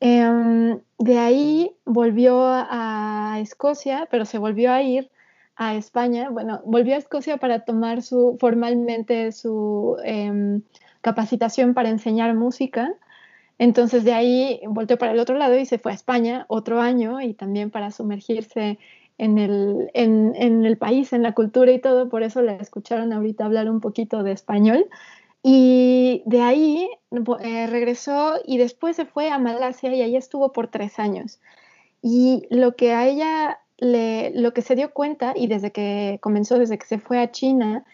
[0.00, 5.10] Em, de ahí volvió a Escocia, pero se volvió a ir
[5.58, 10.62] a España, bueno, volvió a Escocia para tomar su, formalmente su em,
[11.00, 12.94] capacitación para enseñar música.
[13.58, 17.20] Entonces de ahí volvió para el otro lado y se fue a España otro año
[17.20, 18.78] y también para sumergirse
[19.18, 22.08] en el, en, en el país, en la cultura y todo.
[22.08, 24.86] Por eso la escucharon ahorita hablar un poquito de español.
[25.42, 26.88] Y de ahí
[27.40, 31.40] eh, regresó y después se fue a Malasia y ahí estuvo por tres años.
[32.00, 36.78] Y lo que a ella lo que se dio cuenta, y desde que comenzó, desde
[36.78, 37.84] que se fue a China,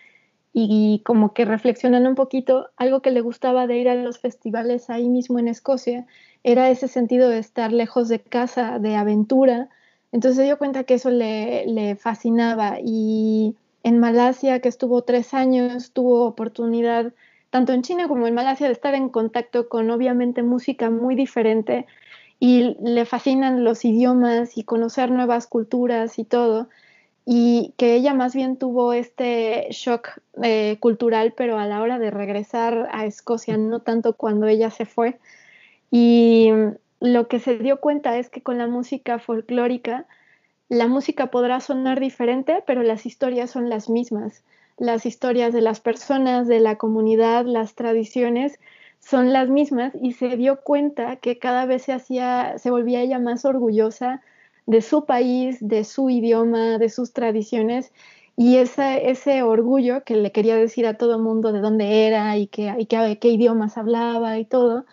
[0.53, 4.89] y, como que reflexionando un poquito, algo que le gustaba de ir a los festivales
[4.89, 6.07] ahí mismo en Escocia,
[6.45, 9.69] era ese sentido de estar lejos de casa, de aventura.
[10.13, 12.79] Entonces se dio cuenta que eso le, le fascinaba.
[12.81, 17.13] Y en Malasia, que estuvo tres años, tuvo oportunidad
[17.51, 21.87] tanto en China como en Malasia de estar en contacto con obviamente música muy diferente
[22.45, 26.69] y le fascinan los idiomas y conocer nuevas culturas y todo,
[27.25, 32.11] y que ella más bien tuvo este shock eh, cultural, pero a la hora de
[32.11, 35.19] regresar a Escocia, no tanto cuando ella se fue.
[35.91, 36.51] Y
[37.01, 40.05] lo que se dio cuenta es que con la música folclórica,
[40.69, 44.43] la música podrá sonar diferente, pero las historias son las mismas.
[44.77, 48.59] Las historias de las personas, de la comunidad, las tradiciones
[49.15, 53.21] son las mismas y se dio cuenta que cada vez se hacía, se volvía ella
[53.21, 54.23] más orgullosa
[54.67, 57.93] de su país, de su idioma, de sus tradiciones
[58.37, 62.49] y ese, ese orgullo que le quería decir a todo mundo de dónde era y,
[62.49, 64.85] que, y qué idiomas hablaba y todo,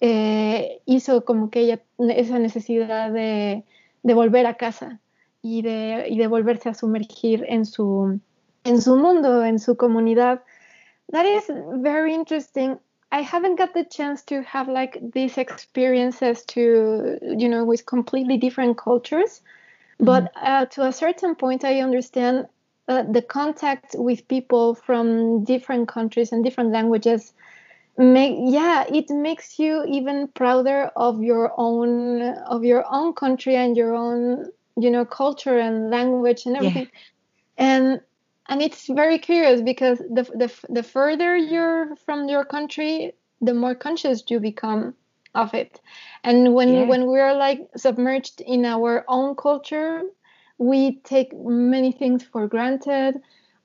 [0.00, 3.62] eh, hizo como que ella esa necesidad de,
[4.02, 4.98] de volver a casa
[5.42, 8.18] y de, y de, volverse a sumergir en su,
[8.64, 10.42] en su mundo, en su comunidad.
[11.12, 11.44] That is
[11.76, 12.80] very interesting.
[13.12, 18.36] I haven't got the chance to have like these experiences to, you know, with completely
[18.36, 19.40] different cultures.
[20.00, 20.04] Mm-hmm.
[20.04, 22.46] But uh, to a certain point, I understand
[22.88, 27.32] uh, the contact with people from different countries and different languages.
[27.98, 33.76] Make yeah, it makes you even prouder of your own of your own country and
[33.76, 34.46] your own
[34.76, 36.88] you know culture and language and everything.
[36.92, 37.00] Yeah.
[37.58, 38.00] And
[38.50, 43.74] and it's very curious because the, the, the further you're from your country the more
[43.74, 44.94] conscious you become
[45.34, 45.80] of it
[46.24, 46.84] and when yeah.
[46.84, 50.02] when we're like submerged in our own culture
[50.58, 53.14] we take many things for granted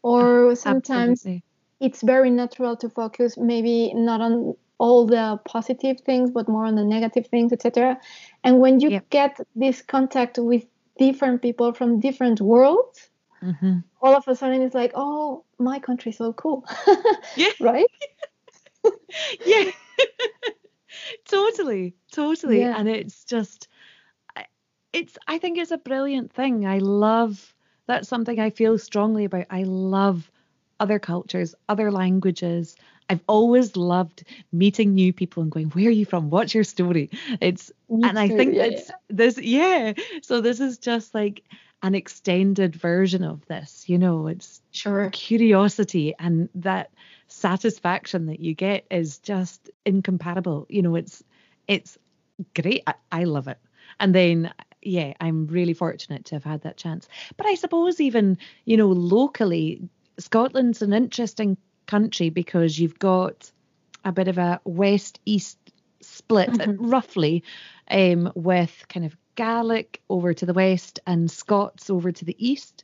[0.04, 1.44] or sometimes Absolutely.
[1.80, 6.76] it's very natural to focus maybe not on all the positive things but more on
[6.76, 7.98] the negative things etc
[8.44, 9.00] and when you yeah.
[9.10, 10.64] get this contact with
[11.00, 13.10] different people from different worlds
[13.44, 13.80] mm-hmm.
[14.02, 16.66] all of a sudden it's like, oh, my country's so cool.
[17.36, 17.52] yeah.
[17.60, 17.86] right?
[19.46, 19.72] yeah.
[21.26, 21.96] totally.
[22.12, 22.62] Totally.
[22.62, 22.76] Yeah.
[22.78, 23.68] And it's just,
[24.94, 26.66] it's, I think it's a brilliant thing.
[26.66, 27.54] I love,
[27.88, 29.46] that's something I feel strongly about.
[29.50, 30.32] I love
[30.80, 32.76] other cultures, other languages.
[33.10, 36.30] I've always loved meeting new people and going, "Where are you from?
[36.32, 38.24] What's your story?" It's Me and too.
[38.24, 38.96] I think yeah, it's yeah.
[39.10, 39.94] this yeah.
[40.24, 41.44] So this is just like
[41.86, 43.88] an extended version of this.
[43.88, 46.90] You know, it's sure curiosity and that
[47.28, 50.66] satisfaction that you get is just incomparable.
[50.68, 51.24] You know, it's
[51.68, 52.00] it's
[52.56, 52.82] great.
[52.88, 53.60] I, I love it.
[54.00, 57.08] And then yeah, I'm really fortunate to have had that chance.
[57.38, 63.52] But I suppose even, you know, locally, Scotland's an interesting country because you've got
[64.04, 65.60] a bit of a west east
[66.02, 66.90] split mm-hmm.
[66.90, 67.44] roughly
[67.92, 72.84] um, with kind of Gaelic over to the west and Scots over to the east.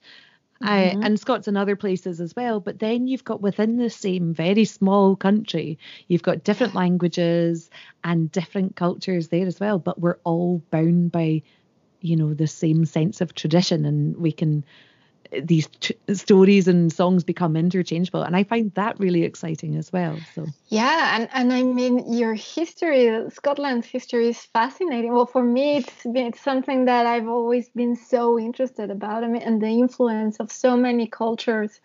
[0.61, 0.99] Mm-hmm.
[0.99, 2.59] Uh, and Scots in other places as well.
[2.59, 7.69] But then you've got within the same very small country, you've got different languages
[8.03, 9.79] and different cultures there as well.
[9.79, 11.41] But we're all bound by,
[11.99, 14.63] you know, the same sense of tradition, and we can
[15.43, 20.19] these t- stories and songs become interchangeable and i find that really exciting as well
[20.35, 25.77] so yeah and, and i mean your history scotland's history is fascinating well for me
[25.77, 29.67] it's been it's something that i've always been so interested about I mean, and the
[29.67, 31.79] influence of so many cultures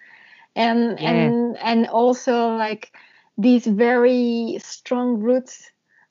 [0.56, 1.10] and yeah.
[1.10, 2.92] and and also like
[3.38, 5.70] these very strong roots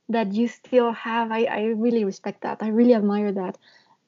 [0.10, 1.32] that you still have.
[1.32, 2.60] I, I really respect that.
[2.62, 3.58] I really admire that.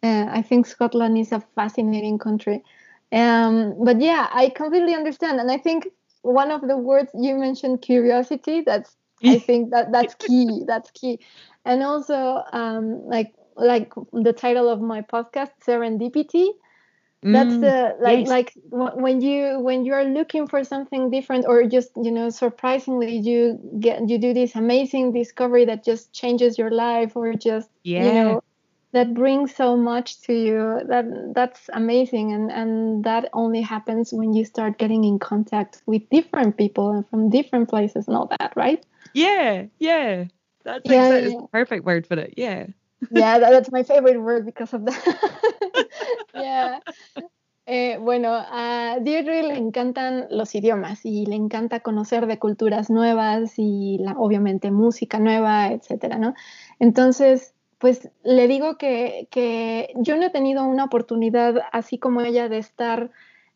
[0.04, 2.64] Uh, I think Scotland is a fascinating country.
[3.12, 5.40] Um, but yeah, I completely understand.
[5.40, 5.88] And I think
[6.22, 8.96] one of the words you mentioned, curiosity, that's
[9.28, 10.64] I think that that's key.
[10.68, 11.20] That's key.
[11.66, 16.50] And also, um, like like the title of my podcast, serendipity.
[17.30, 18.28] That's Mm, the like yes.
[18.28, 23.18] like when you when you are looking for something different or just you know surprisingly
[23.18, 27.98] you get you do this amazing discovery that just changes your life or just Yeah.
[27.98, 28.42] you know
[28.94, 34.34] that brings so much to you that that's amazing and and that only happens when
[34.34, 38.54] you start getting in contact with different people and from different places and all that
[38.56, 40.26] right Yeah, yeah.
[40.64, 41.42] That's Yeah, exactly yeah.
[41.42, 42.34] the perfect word for it.
[42.38, 42.68] Yeah.
[43.12, 45.88] yeah that, that's my favorite word because of that
[46.34, 46.80] yeah
[47.70, 53.56] Eh, bueno, a Deirdre le encantan los idiomas y le encanta conocer de culturas nuevas
[53.58, 56.34] y la, obviamente música nueva, etcétera, ¿no?
[56.80, 62.50] Entonces, pues le digo que, que yo no he tenido una oportunidad así como ella
[62.50, 63.12] de estar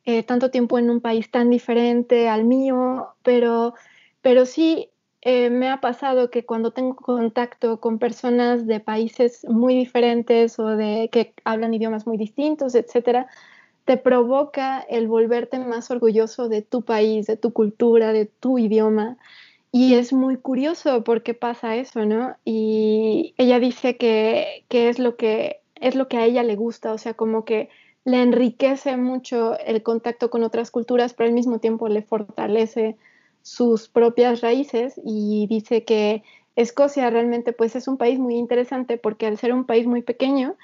[0.05, 3.73] eh, tanto tiempo en un país tan diferente al mío, pero,
[4.21, 4.89] pero sí
[5.21, 10.67] eh, me ha pasado que cuando tengo contacto con personas de países muy diferentes o
[10.67, 13.27] de que hablan idiomas muy distintos, etcétera,
[13.85, 19.17] te provoca el volverte más orgulloso de tu país, de tu cultura, de tu idioma.
[19.71, 22.35] Y es muy curioso por qué pasa eso, ¿no?
[22.43, 26.93] Y ella dice que, que es, lo que es lo que a ella le gusta,
[26.93, 27.69] o sea, como que
[28.03, 32.97] le enriquece mucho el contacto con otras culturas, pero al mismo tiempo le fortalece
[33.43, 36.23] sus propias raíces y dice que
[36.55, 40.55] Escocia realmente pues es un país muy interesante porque al ser un país muy pequeño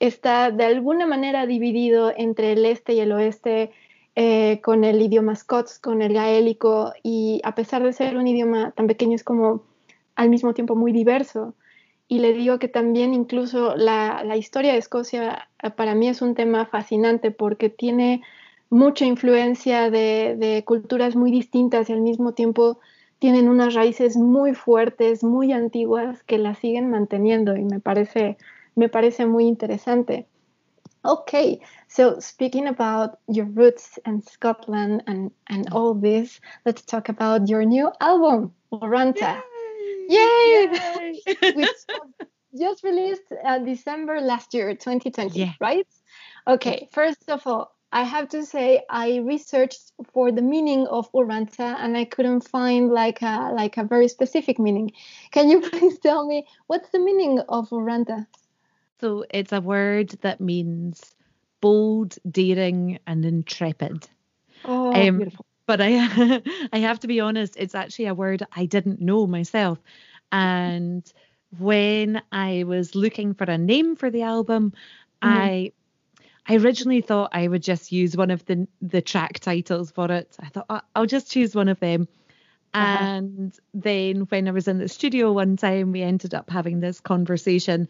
[0.00, 3.72] está de alguna manera dividido entre el este y el oeste
[4.14, 8.72] eh, con el idioma scots, con el gaélico y a pesar de ser un idioma
[8.72, 9.62] tan pequeño es como
[10.16, 11.54] al mismo tiempo muy diverso.
[12.08, 16.20] Y le digo que también incluso la, la historia de Escocia eh, para mí es
[16.20, 18.22] un tema fascinante porque tiene
[18.68, 22.80] mucha influencia de, de, culturas muy distintas y al mismo tiempo
[23.18, 28.36] tienen unas raíces muy fuertes, muy antiguas que las siguen manteniendo y me parece,
[28.74, 30.26] me parece muy interesante.
[31.04, 31.60] Okay,
[31.92, 37.64] so speaking about your roots and Scotland and, and all this, let's talk about your
[37.66, 39.42] new album, Uranta.
[40.08, 40.68] Yay!
[40.72, 41.20] Yay!
[41.54, 41.68] Which
[42.58, 45.52] just released uh, December last year, 2020, Yeah.
[45.60, 45.86] right?
[46.46, 51.76] Okay, first of all, I have to say I researched for the meaning of Uranta
[51.78, 54.92] and I couldn't find like a like a very specific meaning.
[55.30, 58.26] Can you please tell me what's the meaning of Uranta?
[58.98, 61.14] So it's a word that means
[61.62, 64.08] bold, daring, and intrepid.
[64.64, 65.46] Oh, Um, beautiful.
[65.66, 66.42] But I,
[66.72, 69.78] I have to be honest, it's actually a word I didn't know myself.
[70.32, 71.10] And
[71.58, 74.72] when I was looking for a name for the album,
[75.22, 75.52] Mhm.
[75.52, 75.72] I,
[76.48, 80.36] I originally thought I would just use one of the the track titles for it.
[80.40, 82.08] I thought "I- I'll just choose one of them.
[82.78, 83.06] Uh-huh.
[83.06, 87.00] And then when I was in the studio one time, we ended up having this
[87.00, 87.88] conversation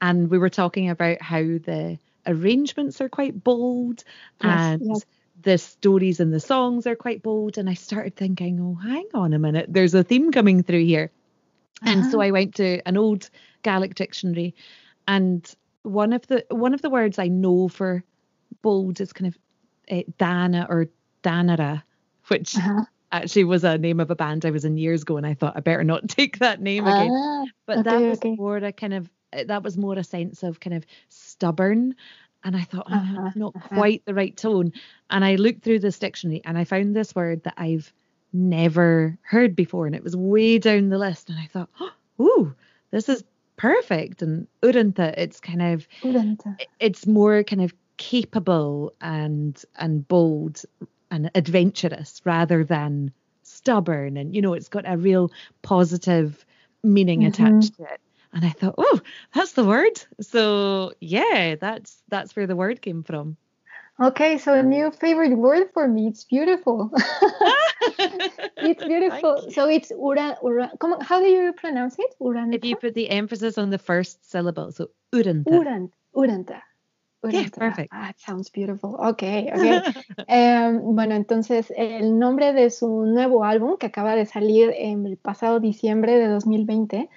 [0.00, 4.04] and we were talking about how the arrangements are quite bold
[4.40, 5.04] Yes, and yes.
[5.42, 7.58] the stories and the songs are quite bold.
[7.58, 11.10] And I started thinking, oh, hang on a minute, there's a theme coming through here.
[11.82, 12.26] And so Uh-huh.
[12.26, 13.30] I went to an old
[13.62, 14.54] Gaelic dictionary,
[15.08, 15.50] and
[15.82, 18.04] one of the one of the words I know for
[18.62, 19.38] bold is kind of
[19.90, 20.88] uh, Dana or
[21.22, 21.82] Danara,
[22.28, 22.84] which Uh-huh.
[23.12, 25.56] actually was a name of a band I was in years ago, and I thought
[25.56, 27.10] I better not take that name again.
[27.14, 28.36] Ah, But that was okay.
[28.36, 30.84] more a kind of uh, that was more a sense of kind of
[31.40, 31.94] stubborn.
[32.44, 33.68] And I thought, oh, Uh-huh, that's not uh-huh.
[33.68, 34.72] quite the right tone.
[35.10, 37.92] And I looked through this dictionary and I found this word that I've
[38.32, 39.86] never heard before.
[39.86, 41.28] And it was way down the list.
[41.30, 41.68] And I thought,
[42.18, 42.52] oh,
[42.90, 43.24] this is
[43.56, 44.22] perfect.
[44.22, 46.56] And uranta, it's kind of Uranta.
[46.78, 50.62] it's more kind of capable and and bold
[51.10, 53.12] and adventurous rather than
[53.42, 55.30] stubborn and you know it's got a real
[55.60, 56.46] positive
[56.82, 57.28] meaning Mhm.
[57.28, 58.00] attached to it
[58.32, 59.00] and i thought oh
[59.34, 63.36] that's the word so yeah that's that's where the word came from
[64.00, 66.06] Okay, so a new favorite word for me.
[66.06, 66.90] It's beautiful.
[68.56, 69.50] it's beautiful.
[69.50, 70.70] So it's ura, ura.
[70.80, 72.14] Come, how do you pronounce it?
[72.18, 72.54] Uranta.
[72.54, 76.62] if you put the emphasis on the first syllable so uranta Urant, uranta.
[77.28, 77.90] Yeah, perfect.
[77.92, 78.96] Ah, it sounds beautiful.
[79.12, 79.82] Okay, okay.
[80.28, 85.18] Em, bueno, entonces el nombre de su nuevo álbum que acaba de salir en el
[85.18, 87.10] pasado diciembre de 2020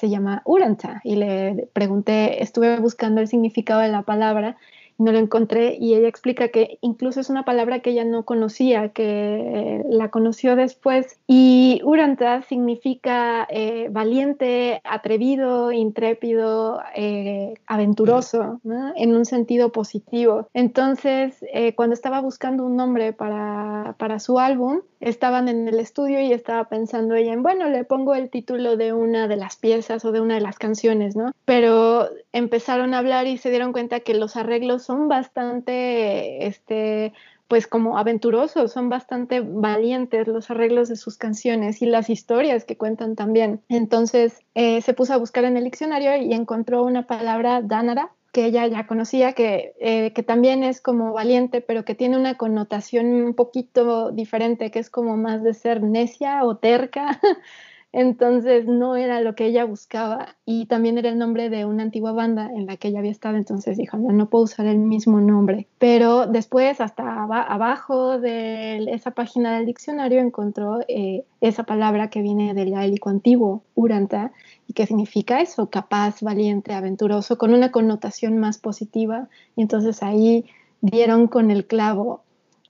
[0.00, 4.56] se llama Uranta y le pregunté, estuve buscando el significado de la palabra
[5.00, 8.90] no lo encontré y ella explica que incluso es una palabra que ella no conocía,
[8.90, 18.60] que la conoció después y Uranta significa eh, valiente, atrevido, intrépido, eh, aventuroso,
[18.96, 20.48] en un sentido positivo.
[20.52, 26.20] Entonces, eh, cuando estaba buscando un nombre para, para su álbum, estaban en el estudio
[26.20, 30.04] y estaba pensando ella en, bueno, le pongo el título de una de las piezas
[30.04, 31.32] o de una de las canciones, ¿no?
[31.46, 37.12] Pero empezaron a hablar y se dieron cuenta que los arreglos son bastante, este,
[37.46, 42.76] pues como aventurosos, son bastante valientes los arreglos de sus canciones y las historias que
[42.76, 43.60] cuentan también.
[43.68, 48.46] Entonces eh, se puso a buscar en el diccionario y encontró una palabra dánara que
[48.46, 53.06] ella ya conocía, que, eh, que también es como valiente, pero que tiene una connotación
[53.06, 57.20] un poquito diferente, que es como más de ser necia o terca.
[57.92, 62.12] Entonces no era lo que ella buscaba y también era el nombre de una antigua
[62.12, 65.20] banda en la que ella había estado, entonces dijo, no, no puedo usar el mismo
[65.20, 65.66] nombre.
[65.78, 72.54] Pero después, hasta abajo de esa página del diccionario, encontró eh, esa palabra que viene
[72.54, 74.32] del gaélico antiguo, uranta,
[74.68, 79.28] y que significa eso, capaz, valiente, aventuroso, con una connotación más positiva.
[79.56, 80.44] Y entonces ahí
[80.80, 82.22] dieron con el clavo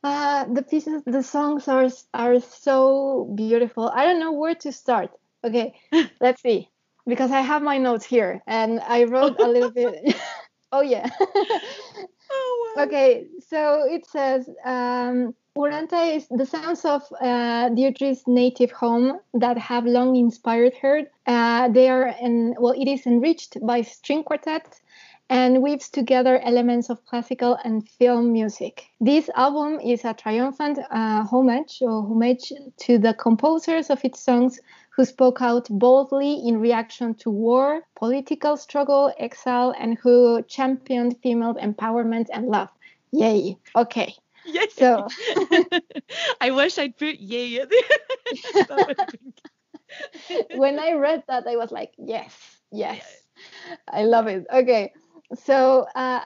[0.03, 3.91] Uh, the pieces, the songs are are so beautiful.
[3.95, 5.11] I don't know where to start.
[5.45, 5.75] Okay,
[6.21, 6.69] let's see,
[7.07, 10.17] because I have my notes here and I wrote a little bit.
[10.73, 11.09] oh yeah.
[12.31, 12.85] oh, wow.
[12.85, 19.59] Okay, so it says um, Uranta is the sounds of uh, Deirdre's native home that
[19.59, 21.03] have long inspired her.
[21.27, 24.81] Uh, they are, in, well, it is enriched by string quartet
[25.31, 28.87] and weaves together elements of classical and film music.
[29.01, 34.59] This album is a triumphant uh, homage or homage to the composers of its songs
[34.91, 41.55] who spoke out boldly in reaction to war, political struggle, exile, and who championed female
[41.55, 42.69] empowerment and love.
[43.13, 43.57] Yay.
[43.77, 44.13] Okay.
[44.45, 44.67] Yay.
[44.73, 45.07] So
[46.41, 49.07] I wish I'd put yay at the
[50.57, 52.35] when I read that, I was like, yes,
[52.73, 53.05] yes.
[53.89, 54.47] I love it.
[54.53, 54.93] Okay.
[55.35, 56.21] So, uh,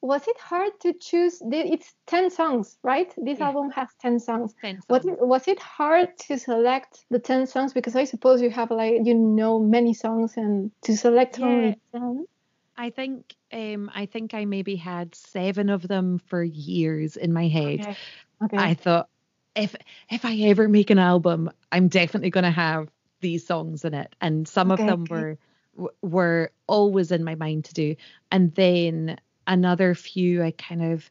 [0.00, 1.42] was it hard to choose?
[1.44, 3.12] It's 10 songs, right?
[3.16, 3.46] This yeah.
[3.46, 4.54] album has 10 songs.
[4.60, 4.84] 10 songs.
[4.88, 7.72] Was, it, was it hard to select the 10 songs?
[7.72, 11.46] Because I suppose you have, like, you know, many songs and to select yeah.
[11.46, 12.26] only 10.
[12.78, 17.48] I think um, I think I maybe had seven of them for years in my
[17.48, 17.80] head.
[17.80, 17.96] Okay.
[18.44, 18.56] okay.
[18.56, 19.08] I thought
[19.54, 19.74] if
[20.10, 22.88] if I ever make an album, I'm definitely going to have
[23.20, 25.38] these songs in it, and some okay, of them okay.
[25.76, 27.96] Were were always in my mind to do.
[28.30, 31.10] And then another few, I kind of,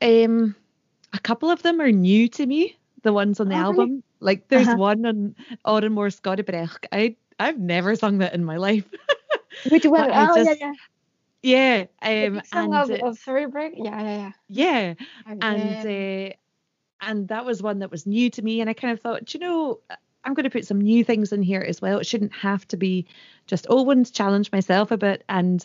[0.00, 0.54] um,
[1.12, 2.76] a couple of them are new to me.
[3.02, 4.02] The ones on the oh, album, really?
[4.20, 4.76] like there's uh-huh.
[4.76, 5.34] one on
[5.64, 6.86] Autumn Scotty Brecht.
[6.92, 8.84] I I've never sung that in my life.
[9.70, 10.10] Which one?
[10.12, 10.74] oh just, yeah, yeah.
[11.42, 13.74] Yeah, um, and of, of Sorry Break.
[13.76, 14.32] Yeah, yeah, yeah.
[14.48, 14.94] Yeah,
[15.26, 16.34] and uh,
[17.00, 19.40] and that was one that was new to me, and I kind of thought, you
[19.40, 19.80] know,
[20.24, 21.98] I'm going to put some new things in here as well.
[21.98, 23.06] It shouldn't have to be
[23.46, 25.24] just Owen's challenge myself a bit.
[25.28, 25.64] And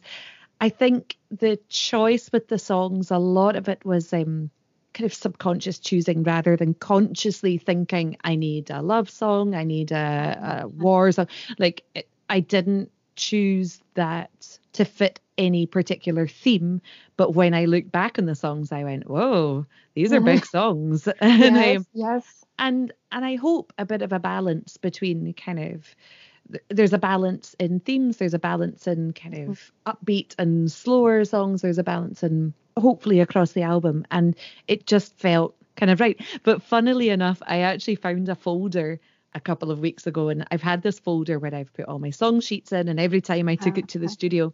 [0.60, 4.50] I think the choice with the songs, a lot of it was um,
[4.94, 9.92] kind of subconscious choosing rather than consciously thinking, I need a love song, I need
[9.92, 11.28] a, a war song.
[11.60, 16.82] Like, it, I didn't choose that to fit any particular theme.
[17.16, 21.08] But when I look back on the songs, I went, whoa, these are big songs.
[21.22, 25.96] Yes, yes and and I hope a bit of a balance between kind of
[26.70, 31.62] there's a balance in themes there's a balance in kind of upbeat and slower songs
[31.62, 34.36] there's a balance in hopefully across the album and
[34.68, 39.00] it just felt kind of right but funnily enough I actually found a folder
[39.34, 42.12] a couple of weeks ago and I've had this folder where I've put all my
[42.12, 44.14] song sheets in and every time I took it to the uh-huh.
[44.14, 44.54] studio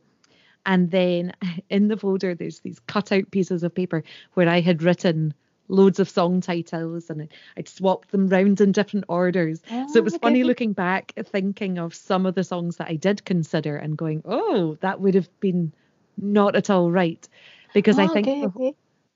[0.66, 1.34] and then
[1.70, 4.03] in the folder there's these cut out pieces of paper
[4.34, 5.34] where I had written
[5.70, 9.61] loads of song titles and I'd swapped them round in different orders.
[9.72, 10.22] Oh, so it oh, was okay.
[10.22, 14.22] funny looking back, thinking of some of the songs that I did consider and going,
[14.26, 15.74] oh, that would have been
[16.18, 17.28] not at all right.
[17.74, 18.76] Because oh, I think okay, the, okay.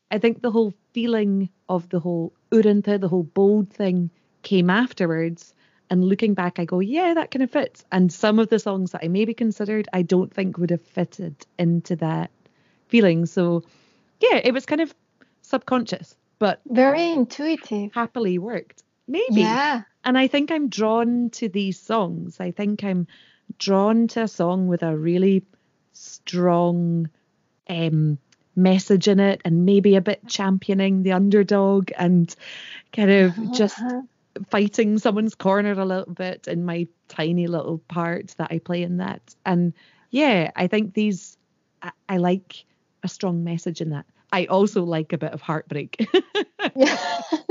[0.10, 4.10] I think the whole feeling of the whole uranta, the whole bold thing
[4.42, 5.54] came afterwards.
[5.90, 7.86] And looking back, I go, yeah, that kind of fits.
[7.92, 11.36] And some of the songs that I maybe considered, I don't think would have fitted
[11.58, 12.30] into that
[12.88, 13.26] feeling.
[13.26, 13.64] So,
[14.20, 14.94] yeah, it was kind of
[15.44, 17.94] subconscious but very intuitive.
[17.94, 18.84] Happily worked.
[19.08, 19.42] Maybe.
[19.42, 19.84] Yeah.
[20.04, 22.40] And I think I'm drawn to these songs.
[22.40, 23.08] I think I'm
[23.58, 25.44] drawn to a song with a really
[25.94, 27.10] strong
[27.70, 28.18] um,
[28.56, 32.34] message in it and maybe a bit championing the underdog and
[32.94, 33.54] kind of uh-huh.
[33.54, 33.82] just
[34.50, 38.98] fighting someone's corner a little bit in my tiny little part that I play in
[38.98, 39.36] that.
[39.46, 39.74] And
[40.12, 41.38] yeah, I think these,
[41.82, 42.66] I, I like
[43.04, 44.06] a strong message in that.
[44.32, 46.06] I also like a bit of heartbreak.
[46.76, 47.22] yeah.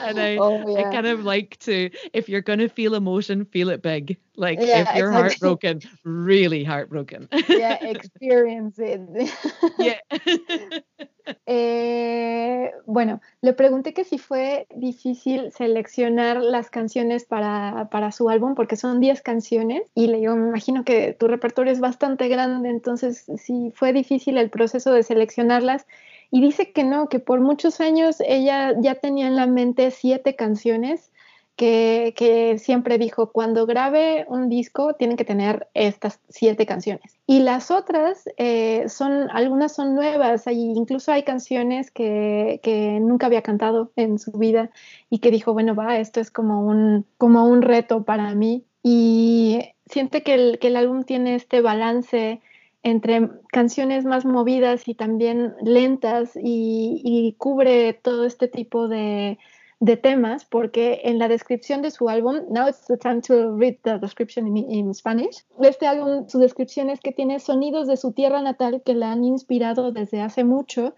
[0.00, 3.70] and I, Oh, I kind of like to, if you're going to feel emotion, feel
[3.70, 4.16] it big.
[4.36, 5.48] Like Yeah, if you're exactly.
[5.48, 7.28] heartbroken, really heartbroken.
[7.48, 9.30] yeah, experience it.
[9.78, 10.78] yeah.
[11.46, 18.54] Eh, bueno, le pregunté que si fue difícil seleccionar las canciones para, para su álbum,
[18.54, 22.68] porque son 10 canciones, y le digo, me imagino que tu repertorio es bastante grande,
[22.68, 25.86] entonces si fue difícil el proceso de seleccionarlas.
[26.30, 30.34] Y dice que no, que por muchos años ella ya tenía en la mente siete
[30.34, 31.12] canciones
[31.56, 37.18] que, que siempre dijo, cuando grabe un disco tienen que tener estas siete canciones.
[37.26, 43.26] Y las otras eh, son, algunas son nuevas, hay, incluso hay canciones que, que nunca
[43.26, 44.70] había cantado en su vida
[45.08, 48.64] y que dijo, bueno, va, esto es como un, como un reto para mí.
[48.82, 52.40] Y siente que el, que el álbum tiene este balance
[52.82, 59.38] entre canciones más movidas y también lentas y, y cubre todo este tipo de,
[59.80, 63.76] de temas porque en la descripción de su álbum, now it's the time to read
[63.82, 68.12] the description in, in Spanish, este álbum, su descripción es que tiene sonidos de su
[68.12, 70.94] tierra natal que la han inspirado desde hace mucho,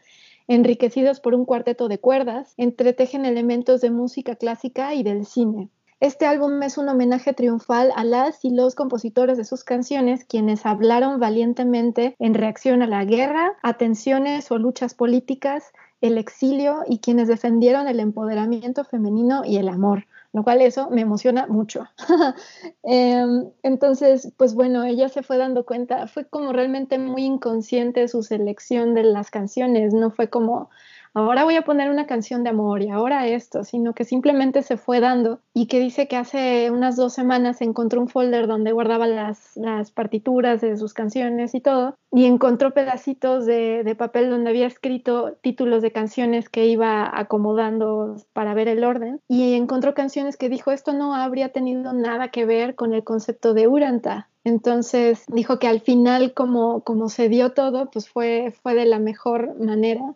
[0.46, 5.70] enriquecidos por un cuarteto de cuerdas, entretejen elementos de música clásica y del cine.
[6.00, 10.64] Este álbum es un homenaje triunfal a las y los compositores de sus canciones, quienes
[10.64, 16.98] hablaron valientemente en reacción a la guerra, a tensiones o luchas políticas, el exilio y
[16.98, 21.86] quienes defendieron el empoderamiento femenino y el amor, lo cual eso me emociona mucho.
[22.84, 23.24] eh,
[23.62, 28.94] entonces, pues bueno, ella se fue dando cuenta, fue como realmente muy inconsciente su selección
[28.94, 30.70] de las canciones, no fue como
[31.14, 34.76] ahora voy a poner una canción de amor y ahora esto, sino que simplemente se
[34.76, 39.06] fue dando y que dice que hace unas dos semanas encontró un folder donde guardaba
[39.06, 44.50] las, las partituras de sus canciones y todo y encontró pedacitos de, de, papel donde
[44.50, 50.36] había escrito títulos de canciones que iba acomodando para ver el orden y encontró canciones
[50.36, 54.28] que dijo esto no habría tenido nada que ver con el concepto de Uranta.
[54.44, 58.98] Entonces dijo que al final como, como se dio todo, pues fue, fue de la
[58.98, 60.14] mejor manera.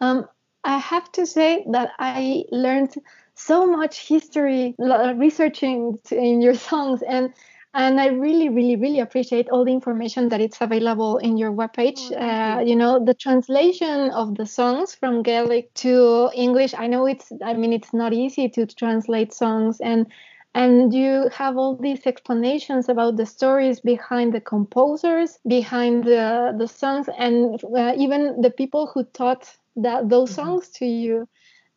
[0.00, 0.26] Um,
[0.64, 2.94] I have to say that I learned
[3.34, 7.32] so much history researching in your songs and
[7.76, 12.10] and I really, really, really appreciate all the information that it's available in your webpage.
[12.10, 12.70] Oh, uh, you.
[12.70, 16.72] you know, the translation of the songs from Gaelic to English.
[16.72, 20.06] I know it's, I mean, it's not easy to translate songs and
[20.54, 26.66] and you have all these explanations about the stories behind the composers, behind the the
[26.66, 30.34] songs, and uh, even the people who taught that those Mhm.
[30.34, 31.28] songs to you.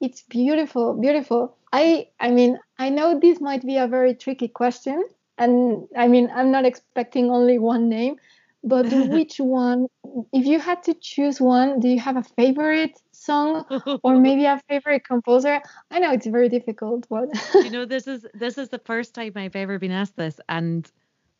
[0.01, 1.55] It's beautiful, beautiful.
[1.73, 5.03] I I mean, I know this might be a very tricky question,
[5.37, 8.15] and I mean, I'm not expecting only one name,
[8.63, 8.85] but
[9.15, 9.87] which one?
[10.33, 13.65] If you had to choose one, do you have a favorite song
[14.03, 15.61] or maybe a favorite composer?
[15.91, 17.29] I know it's very difficult, but
[17.61, 20.89] you know this is this is the first time I've ever been asked this and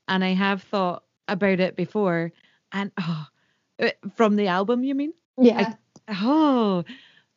[0.08, 2.32] and I have thought about it before
[2.72, 3.26] and oh
[3.82, 5.74] uh, from the album you mean yeah.
[6.10, 6.84] Oh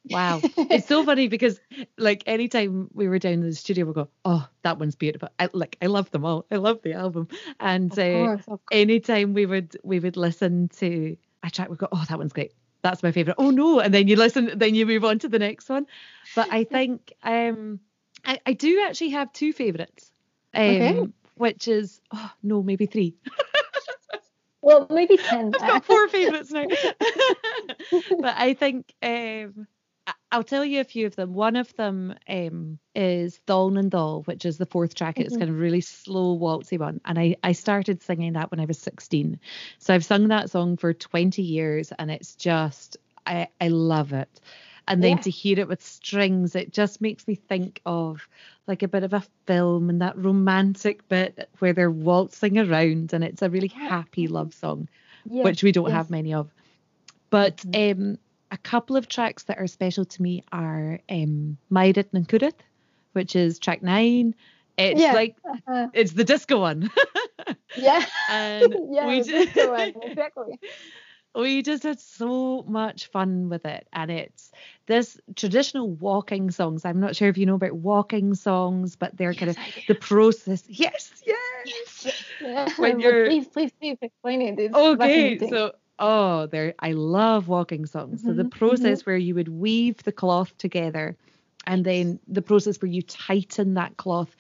[0.05, 0.41] wow.
[0.57, 1.61] It's so funny because
[1.99, 5.29] like anytime we were down in the studio we go oh that one's beautiful.
[5.39, 6.47] I like I love them all.
[6.51, 7.29] I love the album.
[7.61, 8.61] And of uh, course, of course.
[8.71, 12.53] anytime we would we would listen to a track we go oh that one's great.
[12.83, 13.37] That's my favorite.
[13.39, 13.81] Oh no.
[13.81, 15.87] And then you listen then you move on to the next one.
[16.35, 17.81] But I think um
[18.25, 20.11] I, I do actually have two favorites
[20.55, 21.01] um Okay.
[21.37, 23.15] which is oh no maybe three
[24.63, 25.53] Well, maybe 10.
[25.61, 26.67] I've got four favorites now.
[28.21, 29.67] but I think um,
[30.31, 31.35] I'll tell you a few of them.
[31.35, 35.21] One of them um, is Doll and Doll, which is the fourth track.
[35.21, 35.39] It's Mhm.
[35.41, 37.01] kind of really slow, waltzy one.
[37.05, 39.39] And I, I started singing that when I was 16.
[39.79, 42.97] So I've sung that song for 20 years and it's just,
[43.27, 44.41] I, I love it.
[44.89, 45.23] And then Yeah.
[45.23, 48.27] to hear it with strings, it just makes me think of
[48.67, 53.23] like a bit of a film and that romantic bit where they're waltzing around and
[53.25, 54.89] it's a really happy love song
[55.25, 55.95] Yes, which we don't yes.
[55.95, 56.51] have many of.
[57.31, 57.93] But Mhm.
[58.13, 58.19] um,
[58.51, 62.55] a couple of tracks that are special to me are um, Mairit and Kurit,
[63.13, 64.35] which is track nine.
[64.77, 65.13] It's Yeah.
[65.15, 65.89] like Uh-huh.
[65.93, 66.91] it's the disco one,
[67.77, 68.05] Yeah.
[68.29, 70.59] and yeah, we just exactly.
[71.35, 74.53] We just had so much fun with it, and it's
[74.87, 76.85] this traditional waulking songs.
[76.85, 79.71] I'm not sure if you know about waulking songs, but they're kind of Yes, I
[79.71, 79.81] do.
[79.89, 80.65] the process.
[80.69, 82.05] Yes, yes.
[82.05, 82.69] Yes, yeah.
[82.77, 84.75] When you're- please, please, please explain it.
[84.75, 88.23] Okay, so oh, there I love waulking songs.
[88.23, 91.17] So the Mhm, process where you would weave the cloth together
[91.67, 94.35] and then the process where you tighten that cloth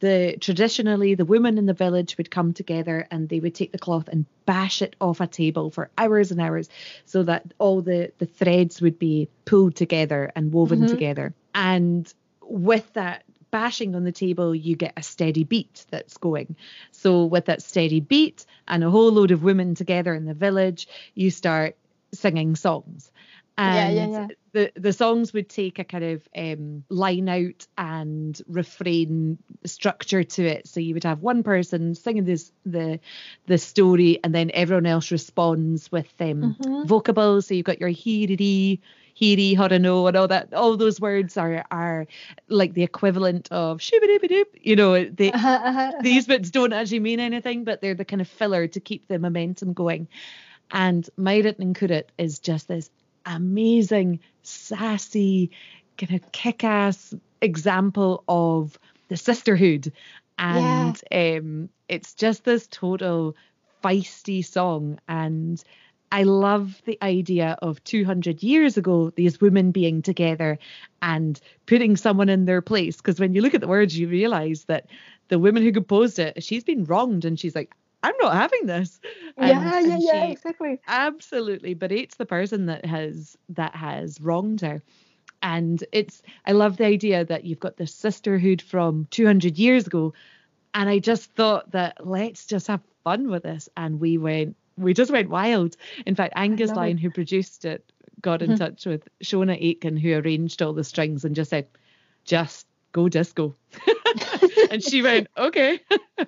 [0.00, 3.78] the traditionally the women in the village would come together and they would take the
[3.78, 6.68] cloth and bash it off a table for hours and hours
[7.04, 10.90] so that all the the threads would be pulled together and woven Mhm.
[10.90, 11.34] together.
[11.54, 16.56] And with that bashing on the table you get a steady beat that's going.
[16.90, 20.88] So with that steady beat and a whole load of women together in the village
[21.14, 21.76] you start
[22.12, 23.10] singing songs
[23.58, 24.28] and yeah, yeah.
[24.52, 30.44] the the songs would take a kind of um, line out and refrain structure to
[30.44, 30.66] it.
[30.66, 33.00] So you would have one person singing this the
[33.46, 36.86] the story, and then everyone else responds with um, Mhm.
[36.86, 37.46] vocables.
[37.46, 38.80] So you've got your heedy,
[39.18, 40.52] heedy, horano, and all that.
[40.52, 42.06] All those words are are
[42.48, 46.02] like the equivalent of shooby You know, they Ajá, ajá, ajá.
[46.02, 49.18] these bits don't actually mean anything, but they're the kind of filler to keep the
[49.18, 50.08] momentum going.
[50.70, 52.90] And Myrit and Kurit is just this
[53.26, 55.50] amazing, sassy,
[55.98, 59.92] kind of kick ass example of the sisterhood.
[60.38, 63.36] And um, it's just this total
[63.82, 64.98] feisty song.
[65.08, 65.62] And
[66.12, 70.58] I love the idea of 200 years ago, these women being together
[71.02, 72.96] and putting someone in their place.
[72.96, 74.86] Because when you look at the words, you realize that
[75.28, 77.74] the woman who composed it, she's been wronged and she's like,
[78.06, 79.00] I'm not having this.
[79.36, 80.80] Yeah, yeah, yeah, exactly.
[80.88, 84.82] absolutely but it's the person that has that has wronged her.
[85.42, 90.14] And it's I love the idea that you've got this sisterhood from 200 years ago.
[90.74, 93.68] And I just thought that let's just have fun with this.
[93.76, 95.76] And we went, we just went wild.
[96.06, 96.76] In fact, Angus it.
[96.76, 97.90] Lyon, who produced it,
[98.20, 98.58] got in Mhm.
[98.58, 101.68] touch with Seonaid Aitken, who arranged all the strings, and just said,
[102.24, 102.66] just
[102.96, 103.54] go disco.
[104.70, 105.80] and she went, okay.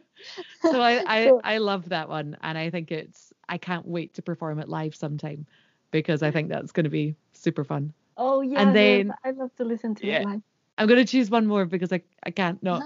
[0.62, 2.37] so I, I, I love that one.
[2.43, 5.47] And I think it's, I can't wait to perform it live sometime
[5.91, 7.95] because I think that's going to be super fun.
[8.19, 10.21] Oh yeah, And then- I love to listen to Yeah.
[10.21, 10.43] it live.
[10.77, 12.83] I'm going to choose one more because I, I can't not.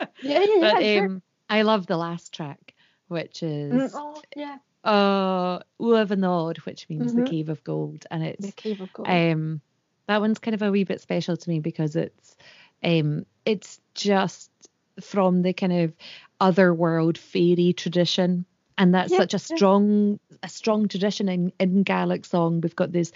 [0.00, 0.60] Yeah, yeah, yeah.
[0.72, 1.04] but sure.
[1.04, 2.72] um, I love the last track,
[3.08, 7.26] which is Mm, oh yeah, uh Uamh an Òir, which means the Mhm.
[7.26, 9.08] Cave of Gold, and it's the Cave of Gold.
[9.08, 9.60] um
[10.08, 12.36] that one's kind of a wee bit special to me because it's
[12.82, 14.50] um it's just
[15.00, 15.92] from the kind of
[16.40, 18.44] otherworld fairy tradition
[18.78, 19.56] and that's Yeah, such a yeah.
[19.56, 23.12] strong a strong tradition in in Gaelic song we've got this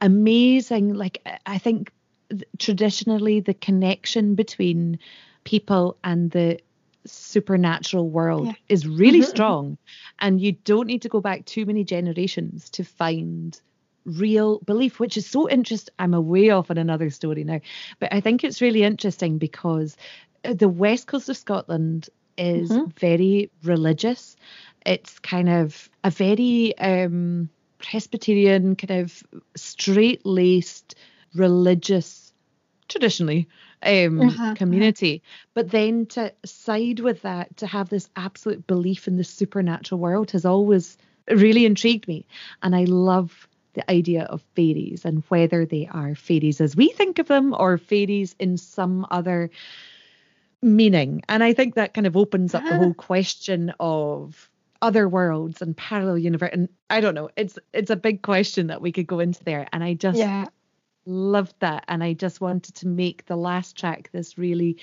[0.00, 1.92] amazing like I- think
[2.58, 4.98] traditionally the connection between
[5.44, 6.58] people and the
[7.06, 8.54] supernatural world Yeah.
[8.68, 9.28] is really Mhm, mhm.
[9.28, 9.78] strong
[10.18, 13.60] and you don't need to go back too many generations to find
[14.04, 17.60] real belief which is so interesting i'm away off on another story now
[18.00, 19.96] but i think it's really interesting because
[20.44, 22.92] uh, the west coast of scotland is Mhm.
[22.98, 24.36] very religious
[24.84, 27.48] it's kind of a very um
[27.78, 29.22] presbyterian kind of
[29.56, 30.94] straight laced
[31.34, 32.32] religious
[32.88, 33.48] traditionally
[33.82, 34.54] um uh-huh.
[34.54, 35.22] community
[35.54, 40.30] but then to side with that to have this absolute belief in the supernatural world
[40.30, 40.98] has always
[41.30, 42.26] really intrigued me
[42.62, 47.18] and i love the idea of fairies and whether they are fairies as we think
[47.18, 49.50] of them or fairies in some other
[50.62, 51.22] meaning.
[51.28, 52.78] And i think that kind of opens up the Ah.
[52.78, 54.48] whole question of
[54.80, 58.82] other worlds and parallel universe and i don't know it's it's a big question that
[58.82, 59.66] we could go into there.
[59.72, 60.46] And i just yeah,
[61.06, 61.84] loved that.
[61.88, 64.76] And i just wanted to make the last track this really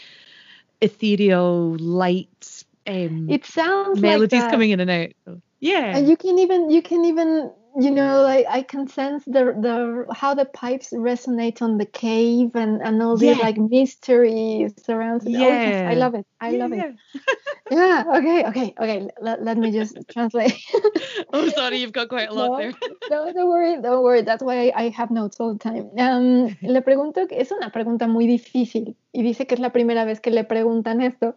[0.82, 5.10] ethereal light um it sounds melodies like coming in and out.
[5.26, 5.98] So, yeah.
[5.98, 10.06] and you can even you can even you know like i can sense the the
[10.14, 13.44] how the pipes resonate on the cave and and all these Yeah.
[13.44, 15.36] like mysteries surrounds it.
[15.36, 16.96] Oh, yes, i love it i Yeah, love it
[17.72, 20.54] yeah okay okay okay let, let me just translate
[21.34, 22.58] oh sorry you've got quite a lot No.
[22.58, 22.74] there
[23.10, 26.82] no don't worry don't worry that's why i have notes all the time um, le
[26.82, 30.32] pregunto que es una pregunta muy difícil y dice que es la primera vez que
[30.32, 31.36] le preguntan esto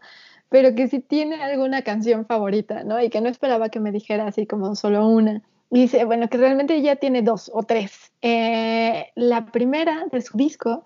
[0.50, 3.02] pero que si tiene alguna canción favorita, ¿no?
[3.02, 5.42] Y que no esperaba que me dijera así como solo una.
[5.70, 8.12] Y dice, bueno, que realmente ya tiene dos o tres.
[8.22, 10.84] Eh, la primera de su disco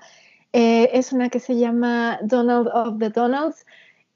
[0.52, 3.66] eh, es una que se llama Donald of the Donalds.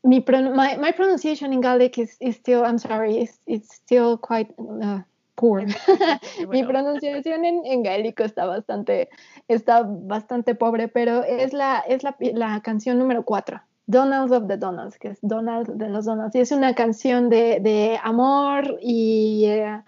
[0.02, 4.18] Mi pron- my, my pronunciation in Gaelic is, is still, I'm sorry, it's, it's still
[4.18, 5.00] quite uh,
[5.36, 5.64] poor.
[6.48, 9.08] Mi pronunciación en, en gaélico está bastante,
[9.48, 13.60] está bastante pobre, pero es la, es la, la canción número cuatro.
[13.86, 16.34] Donalds of the Donalds, que es Donald de los Donalds.
[16.34, 19.82] Y es una canción de, de amor y eh,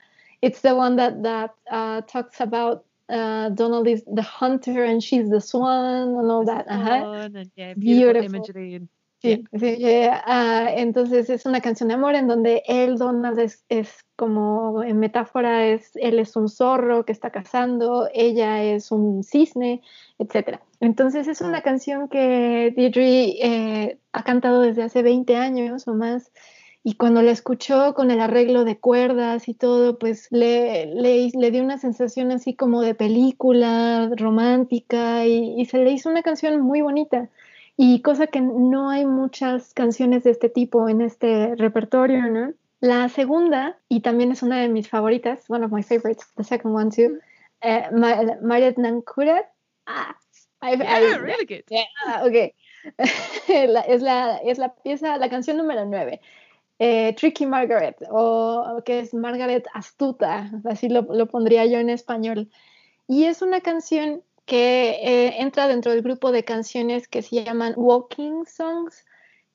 [0.44, 5.28] it's the one that, that uh, talks about uh, Donald is the hunter and she's
[5.28, 6.66] the swan and all that.
[6.68, 7.00] Ajá.
[7.00, 8.36] Fun and, yeah, beautiful, Beautiful.
[8.36, 8.88] imagery and
[9.24, 10.22] Sí, sí, yeah.
[10.26, 14.98] Ah, entonces es una canción de amor en donde él, Donald, es, es como en
[14.98, 19.80] metáfora es él es un zorro que está cazando, ella es un cisne,
[20.18, 20.58] etc.
[20.78, 26.30] Entonces es una canción que Deirdre eh, ha cantado desde hace 20 años o más
[26.86, 31.64] y cuando la escuchó con el arreglo de cuerdas y todo, pues le, le, dio
[31.64, 36.82] una sensación así como de película romántica y, y, se le hizo una canción muy
[36.82, 37.30] bonita.
[37.78, 42.52] Y cosa que no hay muchas canciones de este tipo en este repertorio, ¿no?
[42.80, 46.74] La segunda, y también es una de mis favoritas, one of my favorites, the second
[46.76, 47.18] one too,
[47.62, 47.96] uh,
[48.42, 49.46] Mariet Nankurat.
[49.86, 50.14] Ah,
[50.60, 51.64] I, yeah, really good.
[51.70, 52.54] Yeah, okay.
[53.48, 56.20] es, la, es la pieza, la canción número nueve.
[56.78, 62.50] Eh, Tricky Margaret, o que es Margaret Astuta, así lo, pondría yo en español.
[63.06, 67.74] Y es una canción que eh, entra dentro del grupo de canciones que se llaman
[67.76, 69.04] Walking Songs,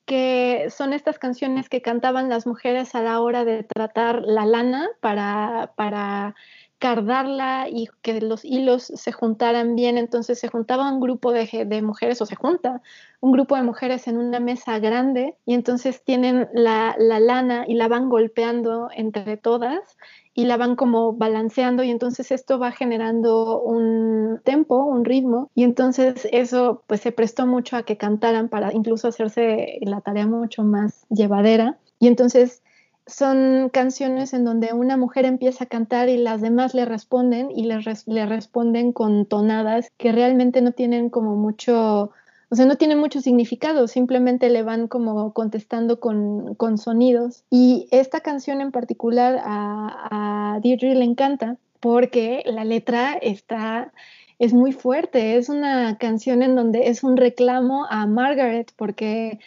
[0.09, 4.89] que son estas canciones que cantaban las mujeres a la hora de tratar la lana
[5.01, 6.33] para, para
[6.79, 9.99] cardarla y que los hilos se juntaran bien.
[9.99, 12.81] Entonces se juntaba un grupo de, de, mujeres, o se junta
[13.19, 17.75] un grupo de mujeres en una mesa grande y entonces tienen la, la lana y
[17.75, 19.95] la van golpeando entre todas
[20.39, 25.65] y la van como balanceando y entonces esto va generando un tempo, un ritmo y
[25.65, 30.63] entonces eso pues se prestó mucho a que cantaran para incluso hacerse la tarea mucho
[30.63, 31.77] más llevadera.
[31.99, 32.63] Y entonces
[33.05, 37.65] son canciones en donde una mujer empieza a cantar y las demás le responden y
[37.65, 42.11] le, le responden con tonadas que realmente no tienen como mucho
[42.51, 47.43] o sea, no tiene mucho significado, simplemente le van como contestando con, con sonidos.
[47.51, 53.91] Y esta canción en particular a, a Deirdre le encanta porque la letra está
[54.39, 59.39] es muy fuerte, es una canción en donde es un reclamo a Margaret porque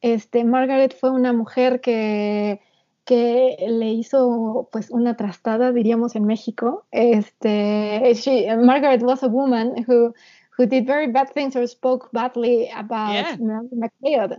[0.00, 2.60] este Margaret fue una mujer que
[3.04, 6.84] que le hizo pues una trastada diríamos en México.
[6.90, 10.14] Este she, Margaret was a woman who
[10.60, 13.36] who did very bad things or spoke badly about yeah.
[13.40, 14.36] Mary McLeod,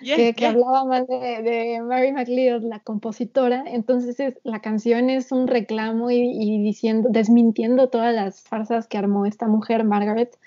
[0.00, 0.52] yeah, que, que yeah.
[0.52, 3.62] hablaba mal de, de, Mary McLeod, la compositora.
[3.66, 8.96] Entonces es, la canción es un reclamo y, y, diciendo, desmintiendo todas las farsas que
[8.96, 10.38] armó esta mujer, Margaret.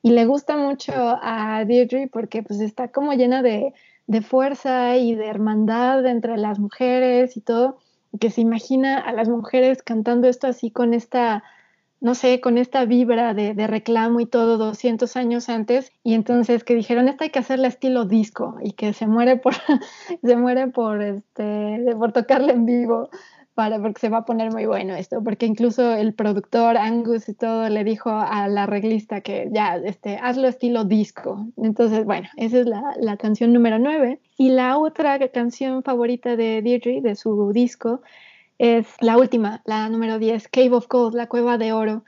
[0.00, 3.74] Y le gusta mucho a Deirdre porque pues está como llena de,
[4.06, 7.76] de fuerza y de hermandad entre las mujeres y todo,
[8.18, 11.42] que se imagina a las mujeres cantando esto así con esta
[12.04, 16.74] no sé, con esta vibra de, reclamo y todo 200 años antes, y entonces que
[16.74, 19.54] dijeron, esta hay que hacerle estilo disco, y que se muere por,
[20.22, 23.08] se muere por, este, por tocarle en vivo,
[23.54, 27.32] para, porque se va a poner muy bueno esto, porque incluso el productor Angus y
[27.32, 31.46] todo le dijo a la arreglista que ya, este, hazlo estilo disco.
[31.56, 34.20] Entonces, bueno, esa es la, la canción número 9.
[34.36, 38.02] Y la otra canción favorita de Deirdre, de su disco,
[38.58, 42.04] es la última, la número 10, Cave of Gold, la cueva de oro,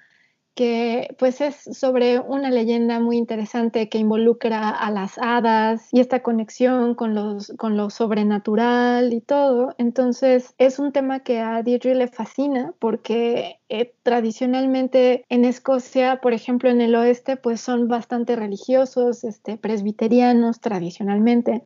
[0.57, 6.23] que pues es sobre una leyenda muy interesante que involucra a las hadas y esta
[6.23, 9.75] conexión con, los, con lo sobrenatural y todo.
[9.77, 16.33] Entonces es un tema que a Deirdre le fascina porque eh, tradicionalmente en Escocia, por
[16.33, 21.65] ejemplo en el oeste, pues son bastante religiosos, este, presbiterianos tradicionalmente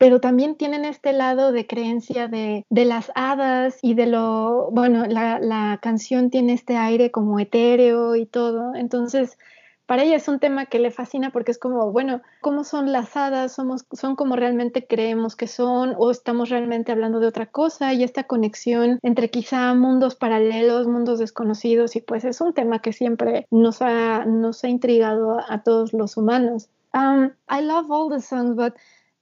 [0.00, 5.38] pero también tienen este lado de creencia de, las hadas y de lo, bueno, la,
[5.38, 9.36] la, canción tiene este aire como etéreo y todo, entonces
[9.84, 13.14] para ella es un tema que le fascina porque es como, bueno, ¿cómo son las
[13.14, 13.52] hadas?
[13.52, 17.92] ¿Somos, ¿Son como realmente creemos que son o estamos realmente hablando de otra cosa?
[17.92, 22.94] Y esta conexión entre quizá mundos paralelos, mundos desconocidos, y pues es un tema que
[22.94, 26.70] siempre nos ha, nos ha intrigado a, todos los humanos.
[26.94, 28.74] Um, I love all the songs, but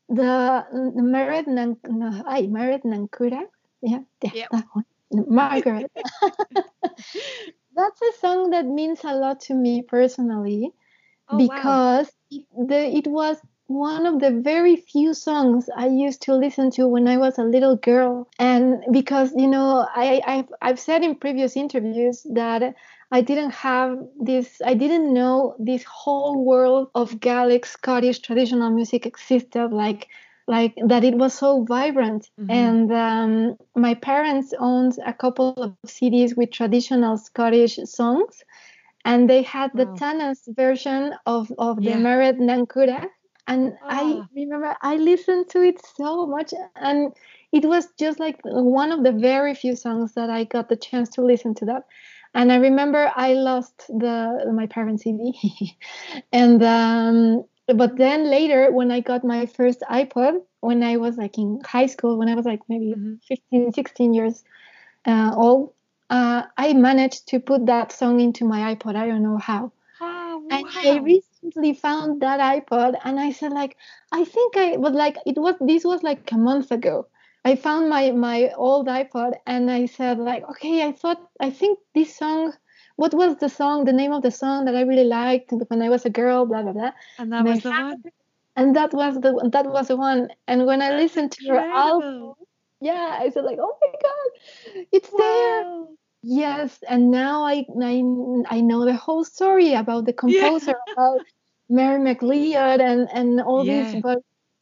[0.09, 3.43] the, Merit Nan, no, ay, Merit Nankura.
[3.83, 4.49] Yeah, yeah, yep.
[4.51, 4.85] that one.
[5.11, 5.91] Margaret.
[7.77, 10.73] That's a song that means a lot to me personally
[11.29, 12.39] oh, because wow.
[12.39, 13.39] it, the, it was
[13.69, 17.45] one of the very few songs I used to listen to when I was a
[17.45, 18.29] little girl.
[18.39, 22.75] And because, you know, I, I've, I've said in previous interviews that
[23.11, 29.07] I didn't have this, I didn't know this whole world of Gaelic Scottish traditional music
[29.07, 30.09] existed, like
[30.47, 32.31] like that it was so vibrant.
[32.41, 32.51] Mm-hmm.
[32.51, 38.43] And um, my parents owned a couple of CDs with traditional Scottish songs,
[39.05, 39.95] and they had the wow.
[39.95, 41.97] Tannas version of of the yeah.
[41.97, 43.07] Mered Nankura.
[43.47, 43.87] And oh.
[43.89, 44.29] I ah.
[44.35, 47.13] remember I listened to it so much, and
[47.53, 51.09] it was just like one of the very few songs that I got the chance
[51.11, 51.85] to listen to that
[52.39, 55.77] and I remember I lost the my parents' CD,
[56.33, 61.37] and um, but then later when I got my first iPod when I was like
[61.37, 63.15] in high school when I was like maybe mm-hmm.
[63.27, 64.45] 15, 16 years,
[65.05, 65.75] uh, all,
[66.11, 68.95] uh, I managed to put that song into my iPod.
[68.97, 69.73] I don't know how.
[70.01, 70.65] Oh, And.
[70.73, 73.77] I recently found that iPod, and I said like,
[74.13, 77.09] I think I was like, it was this was like a month ago.
[77.45, 81.79] I found my my old iPod, and I said like, okay, I thought I think
[81.95, 82.53] this song.
[82.97, 83.85] What was the song?
[83.85, 86.63] The name of the song that I really liked when I was a girl, blah
[86.63, 86.93] blah blah.
[87.19, 88.05] and that and I was the found one.
[88.57, 90.29] And that was the that was the one.
[90.47, 92.35] And when I listened to your album,
[92.81, 95.65] yeah, I said like, oh my god, it's there.
[96.23, 98.03] Yes, and now I, I
[98.51, 101.21] I know the whole story about the composer, about
[101.69, 103.83] Mary McLeod and and all Yeah.
[103.83, 103.95] this,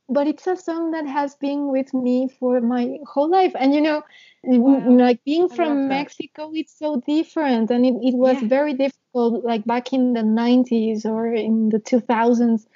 [0.08, 3.52] but it's a song that has been with me for my whole life.
[3.58, 4.02] And you know,
[4.44, 4.90] Wow.
[4.90, 5.88] like being from that.
[5.88, 8.48] Mexico, it's so different, and it, it was Yeah.
[8.48, 12.66] very difficult, like back in the 90s or in the 2000s,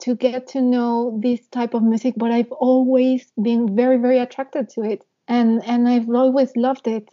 [0.00, 2.14] to get to know this type of music.
[2.16, 7.08] But I've always been very very attracted to it, and and I've always loved it.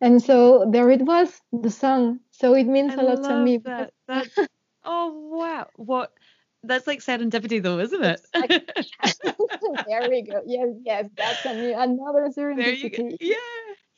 [0.00, 2.20] And so there it was, the song.
[2.30, 3.58] So it means I a lot to me.
[3.64, 3.92] that.
[4.84, 5.68] Oh wow.
[5.76, 6.12] What
[6.64, 8.20] that's like serendipity though, isn't it?
[9.86, 10.42] there we go.
[10.46, 12.98] Yes, yes, that's a new, another there you go.
[12.98, 13.16] serendipity.
[13.20, 13.34] Yeah.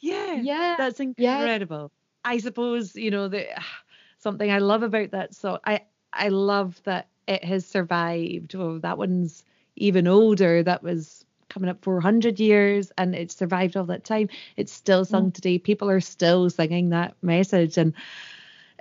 [0.01, 0.43] Yeah.
[0.43, 1.49] Yeah, That's yeah.
[1.49, 1.91] incredible.
[2.25, 3.47] I suppose, you know, the
[4.19, 5.59] something I love about that song.
[5.65, 5.83] I
[6.13, 8.55] I love that it has survived.
[8.55, 9.45] Oh, that one's
[9.77, 10.63] even older.
[10.63, 14.29] That was coming up 400 years and it's survived all that time.
[14.57, 15.35] It's still sung Mm.
[15.35, 15.59] today.
[15.59, 17.77] People are still singing that message.
[17.79, 17.95] And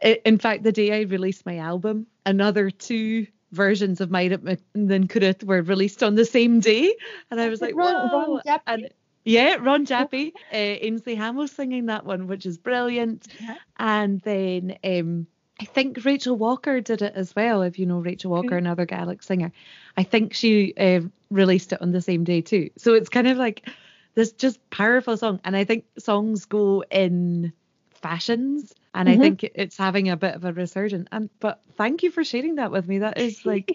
[0.04, 4.62] i in fact, the day I released my album, another two versions of Made It
[4.74, 6.95] Than Could've were released on the same day.
[7.30, 8.41] And I was like, Ron- Ron.
[8.68, 8.89] And
[9.24, 13.28] yeah, Ron Jappy, uh, Ainsley Hamill singing that one, which is brilliant.
[13.39, 13.56] Yeah.
[13.78, 15.28] And then um,
[15.60, 17.62] I think Rachel Walker did it as well.
[17.62, 18.58] If you know Rachel Walker, Okay.
[18.58, 19.52] another Gaelic singer,
[19.95, 22.70] I think she uh, released it on the same day too.
[22.78, 23.70] So it's kind of like
[24.16, 25.39] this just powerful song.
[25.43, 27.54] And I think songs go in
[28.02, 29.18] fashions, and I Mhm.
[29.18, 31.08] think it's having a bit of a resurgence.
[31.12, 32.99] And but thank you for sharing that with me.
[32.99, 33.74] That is like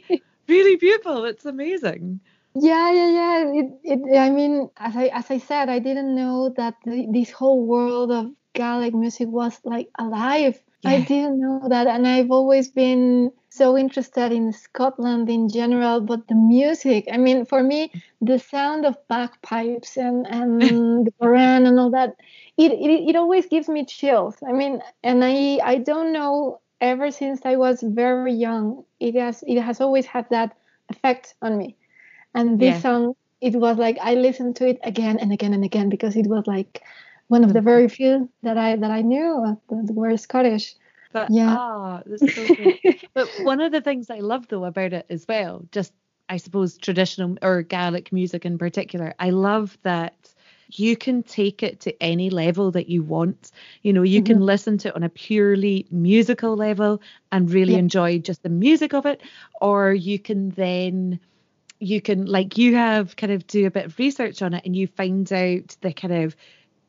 [0.49, 1.25] really beautiful.
[1.25, 2.21] It's amazing.
[2.55, 3.53] Yeah, yeah, yeah.
[3.53, 7.31] It, it, I mean, as I as I said, I didn't know that the, this
[7.31, 10.61] whole world of Gaelic music was like alive.
[10.85, 16.29] I didn't know that, and I've always been so interested in Scotland in general, but
[16.29, 17.07] the music.
[17.13, 22.17] I mean, for me, the sound of bagpipes and and the bodhrán and all that,
[22.57, 24.37] it, it it always gives me chills.
[24.47, 26.61] I mean, and I I don't know.
[26.81, 30.57] Ever since I was very young, it has it has always had that
[30.91, 31.77] effect on me.
[32.35, 32.81] And this Yeah.
[32.81, 36.27] song, it was like I listened to it again and again and again because it
[36.27, 36.83] was like
[37.29, 37.65] one of the mm.
[37.65, 40.75] very few that I that I knew that were Scottish.
[41.17, 41.57] But Yeah.
[41.57, 42.79] ah, that's so good.
[43.15, 45.95] But one of the things I love though about it as well, just
[46.29, 50.35] I suppose traditional or Gaelic music in particular, I love that
[50.73, 53.51] you can take it to any level that you want.
[53.81, 57.01] You know, you can listen to it on a purely musical level
[57.33, 57.79] and really Yeah.
[57.79, 59.23] enjoy just the music of it,
[59.63, 61.19] or you can then
[61.81, 64.77] you can like you have kind of do a bit of research on it and
[64.77, 66.37] you find out the kind of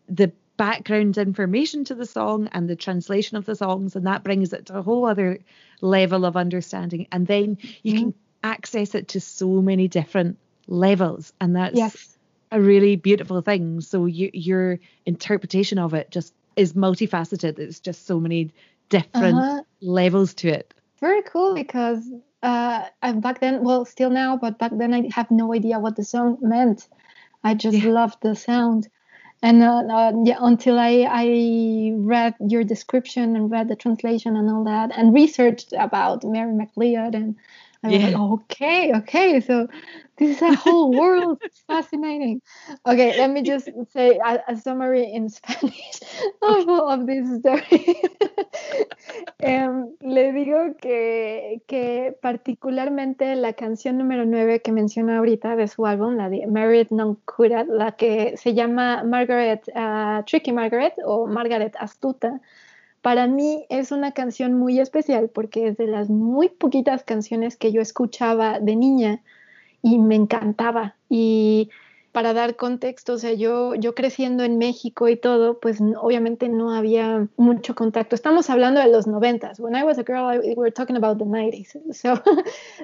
[0.09, 4.53] the background information to the song and the translation of the songs and that brings
[4.53, 5.39] it to a whole other
[5.81, 7.97] level of understanding and then you Mhm.
[7.97, 10.37] can access it to so many different
[10.67, 12.17] levels and that's Yes.
[12.51, 18.05] a really beautiful thing so you, your interpretation of it just is multifaceted it's just
[18.05, 18.51] so many
[18.89, 19.61] different Uh-huh.
[19.81, 22.09] levels to it Very cool because
[22.41, 25.95] uh, I, back then, well, still now, but back then I have no idea what
[25.95, 26.87] the song meant.
[27.43, 27.89] I just Yeah.
[27.91, 28.87] loved the sound.
[29.41, 34.49] And uh, uh, yeah, until I, I read your description and read the translation and
[34.49, 37.35] all that and researched about Mary McLeod and
[37.83, 38.07] I was Yeah.
[38.09, 39.67] like, okay, okay, so
[40.17, 41.37] this is a whole world.
[41.45, 42.41] It's fascinating.
[42.85, 45.99] Okay, let me just say a, a summary in Spanish
[46.41, 48.01] of, of this story.
[49.39, 55.85] Em, le digo que, que particularmente la canción número 9 que menciona ahorita de su
[55.85, 61.27] álbum, la de Married Non Cura, la que se llama Margaret, ah, Tricky Margaret o
[61.27, 62.41] Margaret Astuta,
[63.07, 67.71] para mí es una canción muy especial porque es de las muy poquitas canciones que
[67.71, 69.21] yo escuchaba de niña
[69.81, 70.97] y me encantaba.
[71.07, 71.69] Y
[72.17, 76.73] para dar contexto, o sea, yo, yo creciendo en México y todo, pues obviamente no
[76.73, 78.15] había mucho contacto.
[78.15, 79.59] Estamos hablando de los noventas.
[79.59, 81.77] When I was a girl, I, we were talking about the 90s.
[81.93, 82.19] So,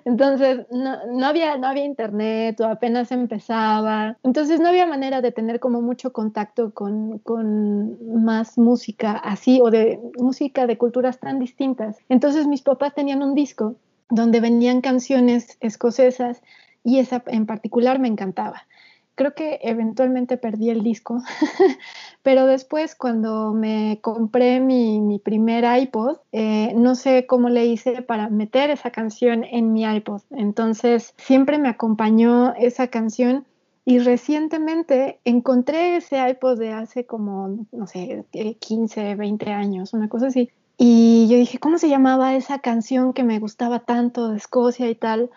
[0.05, 4.19] entonces, no, no, había, no había internet o apenas empezaba.
[4.21, 9.71] Entonces, no había manera de tener como mucho contacto con, con más música así o
[9.71, 11.97] de música de culturas tan distintas.
[12.07, 13.77] Entonces, mis papás tenían un disco
[14.11, 16.43] donde venían canciones escocesas
[16.83, 18.67] y esa en particular me encantaba.
[19.15, 21.21] Creo que eventualmente perdí el disco,
[22.23, 28.01] pero después cuando me compré mi, mi primer iPod, eh, no sé cómo le hice
[28.01, 30.21] para meter esa canción en mi iPod.
[30.31, 33.45] Entonces siempre me acompañó esa canción
[33.85, 38.25] y recientemente encontré ese iPod de hace como, no sé,
[38.59, 40.49] 15, 20 años, una cosa así.
[40.77, 44.95] Y yo dije, ¿cómo se llamaba esa canción que me gustaba tanto de Escocia y
[44.95, 45.29] tal?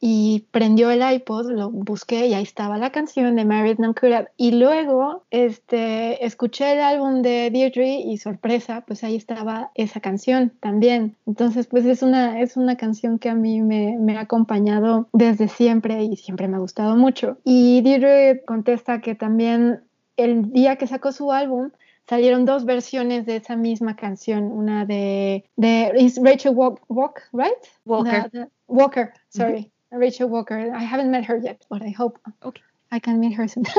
[0.00, 3.94] Y prendió el iPod, lo busqué y ahí estaba la canción de Married Non
[4.36, 10.52] Y luego este, escuché el álbum de Deirdre y sorpresa, pues ahí estaba esa canción
[10.60, 11.16] también.
[11.26, 15.48] Entonces, pues es una, es una canción que a mí me, me ha acompañado desde
[15.48, 17.38] siempre y siempre me ha gustado mucho.
[17.44, 19.80] Y Deirdre contesta que también
[20.16, 21.70] el día que sacó su álbum,
[22.08, 27.52] salieron dos versiones de esa misma canción, una de, de is Rachel Walk, Walk right?
[27.84, 28.48] Walker.
[28.68, 29.72] Walker, sorry.
[29.90, 30.72] Rachel Walker.
[30.74, 32.62] I haven't met her yet, but I hope okay.
[32.90, 33.64] I can meet her soon.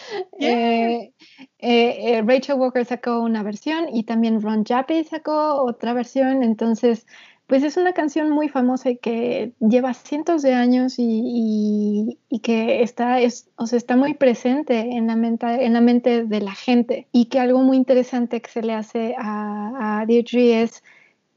[0.40, 1.10] eh,
[1.58, 6.42] eh, eh, Rachel Walker sacó una versión y también Ron Jaffe sacó otra versión.
[6.42, 7.06] Entonces,
[7.46, 12.40] pues es una canción muy famosa y que lleva cientos de años y, y, y
[12.40, 16.40] que está, es, o sea, está muy presente en la, mente, en la mente de
[16.40, 17.08] la gente.
[17.12, 20.84] Y que algo muy interesante que se le hace a, a Deirdre es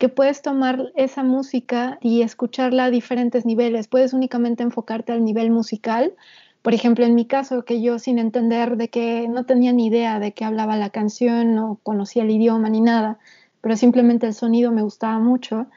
[0.03, 3.87] que puedes tomar esa música y escucharla a diferentes niveles.
[3.87, 6.13] Puedes únicamente enfocarte al nivel musical.
[6.61, 10.19] Por ejemplo, en mi caso, que yo sin entender de que no tenía ni idea
[10.19, 13.17] de qué hablaba la canción, no conocía el idioma ni nada,
[13.61, 15.67] pero simplemente el sonido me gustaba mucho.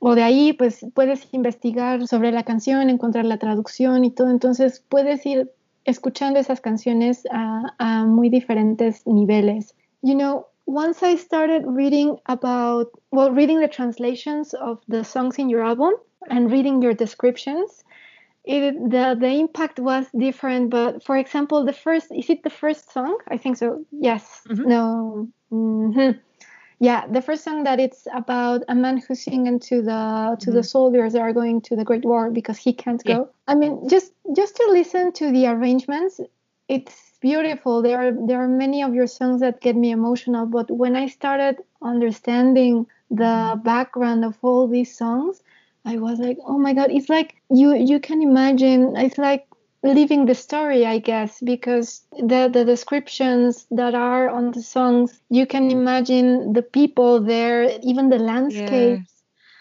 [0.00, 4.28] O de ahí, pues puedes investigar sobre la canción, encontrar la traducción y todo.
[4.30, 5.52] Entonces puedes ir
[5.84, 9.76] escuchando esas canciones a, muy diferentes niveles.
[10.02, 15.48] You know, once I started reading about, well, reading the translations of the songs in
[15.48, 15.94] your album
[16.30, 17.84] and reading your descriptions,
[18.44, 20.70] it, the the impact was different.
[20.70, 23.18] But for example, the first is it the first song?
[23.28, 23.84] I think so.
[23.92, 24.42] Yes.
[24.48, 24.68] Mm-hmm.
[24.68, 25.28] No.
[25.52, 26.18] Mm-hmm.
[26.80, 30.50] Yeah, the first song that it's about a man who's singing to the to mm-hmm.
[30.52, 33.18] the soldiers that are going to the Great War because he can't yeah.
[33.18, 33.30] go.
[33.46, 36.20] I mean, just just to listen to the arrangements,
[36.68, 37.80] it's beautiful.
[37.80, 41.06] There are there are many of your songs that get me emotional, but when I
[41.06, 43.62] started understanding the mm-hmm.
[43.62, 45.42] background of all these songs,
[45.86, 48.96] I was like, oh my god, it's like you you can imagine.
[48.96, 49.46] It's like
[49.82, 55.46] living the story, I guess, because the the descriptions that are on the songs, you
[55.46, 55.72] can mm.
[55.72, 59.12] imagine the people there, even the landscapes,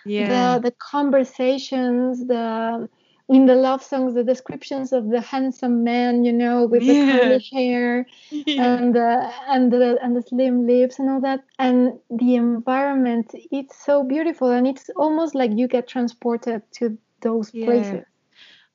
[0.05, 0.21] yeah.
[0.21, 0.57] yeah.
[0.57, 2.89] the the conversations, the
[3.31, 7.17] in the love songs the descriptions of the handsome man you know with the yeah.
[7.17, 8.75] curly hair yeah.
[8.75, 13.83] and uh, and the and the slim lips and all that and the environment it's
[13.83, 17.65] so beautiful and it's almost like you get transported to those yeah.
[17.65, 18.05] places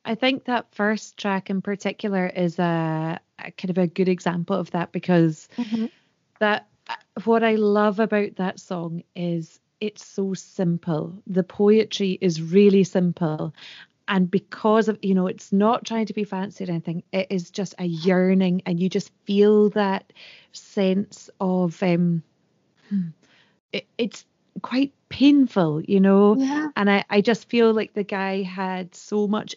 [0.07, 4.57] I think that first track in particular is a, a kind of a good example
[4.57, 5.87] of that because mm-hmm.
[6.39, 6.69] that
[7.25, 11.21] what I love about that song is it's so simple.
[11.27, 13.53] The poetry is really simple
[14.09, 17.51] and because of you know it's not trying to be fancy or anything it is
[17.51, 20.13] just a yearning and you just feel that
[20.53, 22.23] sense of um
[22.89, 23.09] hmm,
[23.73, 24.25] it, it's
[24.63, 26.69] quite painful you know yeah.
[26.77, 29.55] and I, I just feel like the guy had so much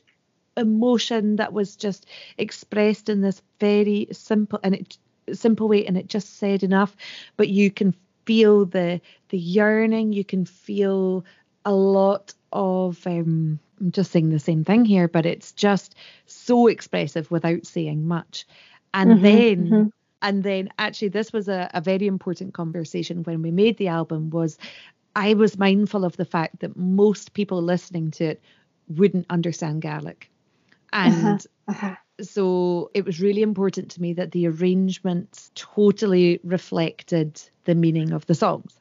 [0.57, 2.05] emotion that was just
[2.37, 4.97] expressed in this very simple and it
[5.31, 6.95] simple way and it just said enough
[7.37, 7.93] but you can
[8.25, 11.23] feel the the yearning you can feel
[11.65, 15.95] a lot of um I'm just saying the same thing here, but it's just
[16.25, 18.45] so expressive without saying much.
[18.93, 19.87] And mm-hmm, then mm-hmm.
[20.21, 24.29] and then actually this was a, a very important conversation when we made the album
[24.29, 24.57] was
[25.15, 28.41] I was mindful of the fact that most people listening to it
[28.87, 30.29] wouldn't understand Gaelic.
[30.91, 31.95] And uh-huh, uh-huh.
[32.21, 38.25] so it was really important to me that the arrangements totally reflected the meaning of
[38.25, 38.78] the songs.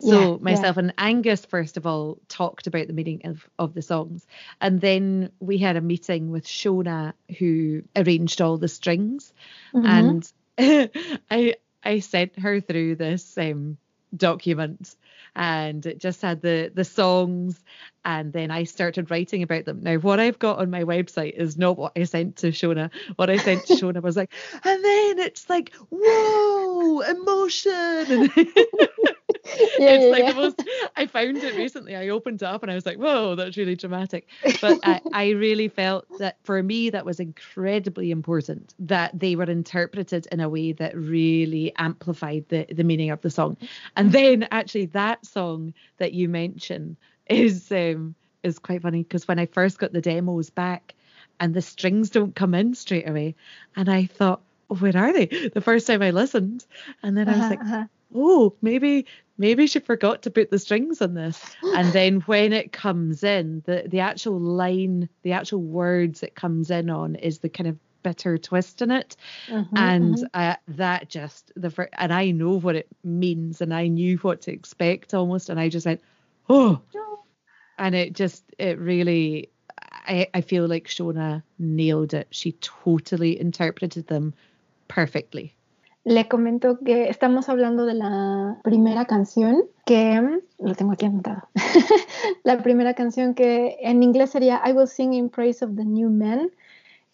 [0.00, 0.82] So yeah, myself yeah.
[0.82, 4.26] and Angus first of all talked about the meaning of, of the songs.
[4.60, 9.32] And then we had a meeting with Shona who arranged all the strings.
[9.74, 9.86] Mm-hmm.
[10.58, 13.76] And I I sent her through this um,
[14.16, 14.96] document
[15.36, 17.60] and it just had the the songs
[18.04, 19.80] and then I started writing about them.
[19.82, 22.90] Now what I've got on my website is not what I sent to Shona.
[23.16, 24.32] What I sent to Shona was like,
[24.62, 28.30] and then it's like, whoa, emotion
[29.78, 30.32] yeah, it's yeah, like yeah.
[30.32, 30.62] the most
[30.96, 31.96] I found it recently.
[31.96, 34.28] I opened it up and I was like, whoa, that's really dramatic.
[34.60, 39.44] But I, I really felt that for me that was incredibly important that they were
[39.44, 43.56] interpreted in a way that really amplified the, the meaning of the song.
[43.96, 44.40] And mm-hmm.
[44.40, 46.96] then actually that song that you mentioned
[47.26, 50.94] is um is quite funny because when I first got the demos back,
[51.40, 53.34] and the strings don't come in straight away.
[53.76, 54.40] And I thought,
[54.70, 55.26] oh, where are they?
[55.26, 56.64] The first time I listened.
[57.02, 57.88] And then I was like, ajá.
[58.14, 59.06] oh, maybe
[59.38, 61.56] maybe she forgot to put the strings on this.
[61.74, 66.70] And then when it comes in, the the actual line, the actual words it comes
[66.70, 69.16] in on is the kind of bitter twist in it.
[69.48, 70.24] Ujú, and ujú.
[70.34, 74.52] uh, that just the and I know what it means and I knew what to
[74.52, 76.00] expect almost and I just went,
[76.48, 76.80] oh,
[77.78, 79.50] and it just it really
[80.06, 82.28] I, I feel like Shona nailed it.
[82.30, 84.34] She totally interpreted them
[84.88, 85.56] perfectly.
[86.04, 91.48] Le comento que estamos hablando de la primera canción que lo tengo aquí anotado.
[92.44, 96.10] la primera canción que en inglés sería I will sing in praise of the new
[96.10, 96.52] men.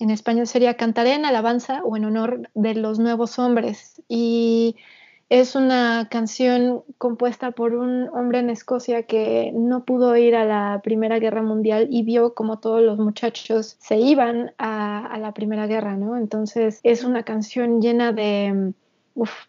[0.00, 4.02] En español sería Cantaré en alabanza o en honor de los nuevos hombres.
[4.08, 4.74] Y
[5.28, 10.80] es una canción compuesta por un hombre en Escocia que no pudo ir a la
[10.82, 15.68] Primera Guerra Mundial y vio como todos los muchachos se iban a, a la Primera
[15.68, 16.16] Guerra, ¿no?
[16.16, 18.72] Entonces es una canción llena de,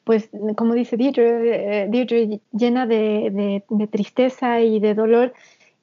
[0.03, 5.33] pues como dice Deirdre, eh, llena de, de- tristeza y de dolor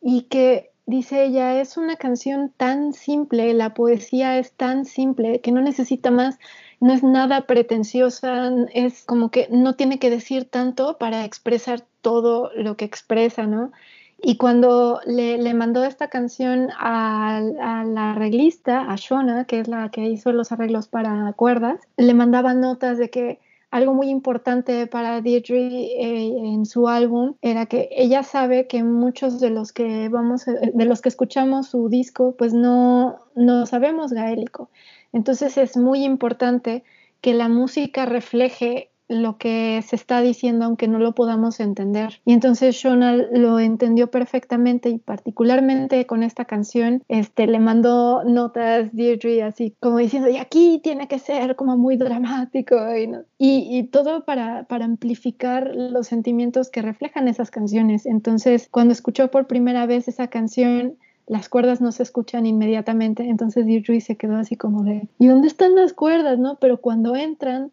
[0.01, 5.53] y que dice ella, es una canción tan simple, la poesía es tan simple que
[5.53, 6.39] no necesita más,
[6.81, 12.51] no es nada pretenciosa, es como que no tiene que decir tanto para expresar todo
[12.55, 13.73] lo que expresa, ¿no?
[14.21, 19.69] Y cuando le, le mandó esta canción a, a la arreglista, a Shona, que es
[19.69, 23.39] la que hizo los arreglos para cuerdas, le mandaba notas de que
[23.71, 29.41] algo muy importante para Deirdre eh, en su álbum era que ella sabe que muchos
[29.41, 34.13] de los que vamos eh, de los que escuchamos su disco pues no no sabemos
[34.13, 34.71] gaélico.
[35.13, 36.85] Entonces es muy importante
[37.21, 42.35] que la música refleje lo que se está diciendo aunque no lo podamos entender y
[42.35, 49.43] entonces Shona lo entendió perfectamente y particularmente con esta canción este le mandó notas Deirdre
[49.43, 53.85] así como diciendo y aquí tiene que ser como muy dramático y, no- y, y
[53.85, 59.87] todo para, para amplificar los sentimientos que reflejan esas canciones entonces cuando escuchó por primera
[59.87, 64.83] vez esa canción las cuerdas no se escuchan inmediatamente, entonces Deirdre se quedó así como
[64.83, 66.39] de, ¿y dónde están las cuerdas?
[66.39, 66.57] ¿no?
[66.59, 67.71] Pero cuando entran,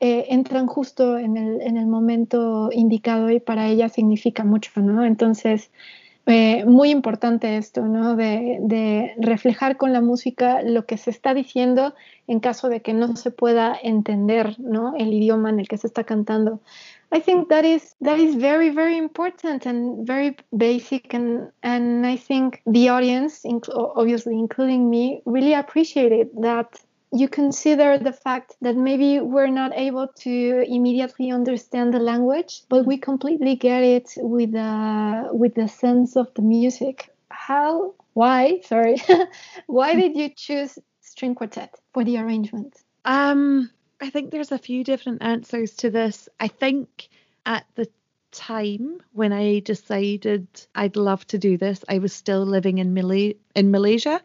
[0.00, 5.04] eh, entran justo en el, en el momento indicado y para ella significa mucho, ¿no?
[5.04, 5.70] Entonces,
[6.26, 8.16] eh, muy importante esto, ¿no?
[8.16, 11.94] De, de reflejar con la música lo que se está diciendo
[12.26, 14.94] en caso de que no se pueda entender, ¿no?
[14.96, 16.60] El idioma en el que se está cantando.
[17.12, 22.16] I think that is that is very very important and very basic and and I
[22.16, 23.42] think the audience,
[23.96, 26.68] obviously including me, really appreciated that
[27.12, 32.86] you consider the fact that maybe we're not able to immediately understand the language, but
[32.86, 37.10] we completely get it with the with the sense of the music.
[37.30, 37.94] How?
[38.12, 38.60] Why?
[38.64, 38.96] Sorry.
[39.66, 42.76] why did you choose string quartet for the arrangement?
[43.04, 43.70] Um,
[44.00, 46.28] I think there's a few different answers to this.
[46.38, 47.08] I think
[47.44, 47.88] at the
[48.32, 53.34] time when I decided I'd love to do this, I was still living in Malay
[53.54, 54.20] in Malaysia,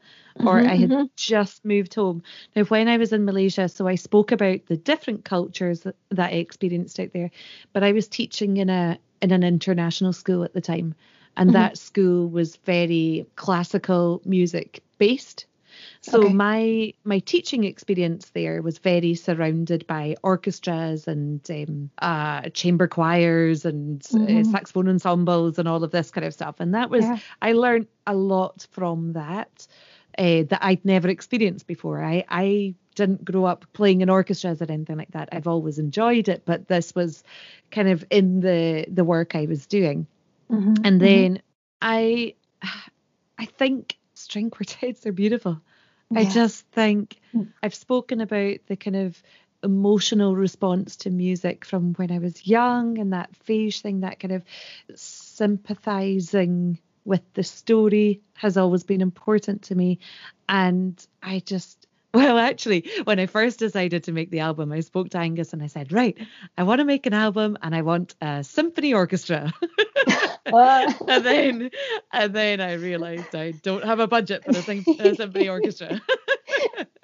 [0.45, 1.09] or Mhm, I had mhm.
[1.15, 2.21] just moved home.
[2.55, 6.31] Now, when I was in Malaysia, so I spoke about the different cultures that, that
[6.33, 7.31] I experienced out there,
[7.73, 10.93] but I was teaching in a in an international school at the time,
[11.37, 11.53] and Mhm.
[11.53, 15.45] that school was very classical music based.
[16.07, 16.33] So Okay.
[16.33, 23.65] my my teaching experience there was very surrounded by orchestras and um, uh, chamber choirs
[23.65, 24.43] and uh, Mhm.
[24.43, 26.59] saxophone ensembles and all of this kind of stuff.
[26.59, 27.17] And that was Yeah.
[27.41, 29.67] I learned a lot from that
[30.19, 32.03] uh, that I'd never experienced before.
[32.03, 35.29] I I didn't grow up playing in orchestras or anything like that.
[35.31, 37.23] I've always enjoyed it, but this was
[37.71, 40.05] kind of in the the work I was doing.
[40.49, 41.01] Mhm, And mhm.
[41.01, 41.41] then
[41.81, 42.35] I
[43.37, 45.61] I think string quartets are beautiful.
[46.13, 47.51] I just think Mm.
[47.61, 49.21] I've spoken about the kind of
[49.63, 54.31] emotional response to music from when I was young and that phage thing, that kind
[54.31, 54.43] of
[54.95, 59.99] sympathizing with the story has always been important to me.
[60.47, 65.09] And I just, well, actually, when I first decided to make the album, I spoke
[65.09, 66.17] to Angus and I said, right,
[66.57, 69.51] I want to make an album and I want a symphony orchestra.
[71.07, 71.71] And then
[72.11, 76.01] and then I realized I don't have a budget for a, sym- a symphony orchestra.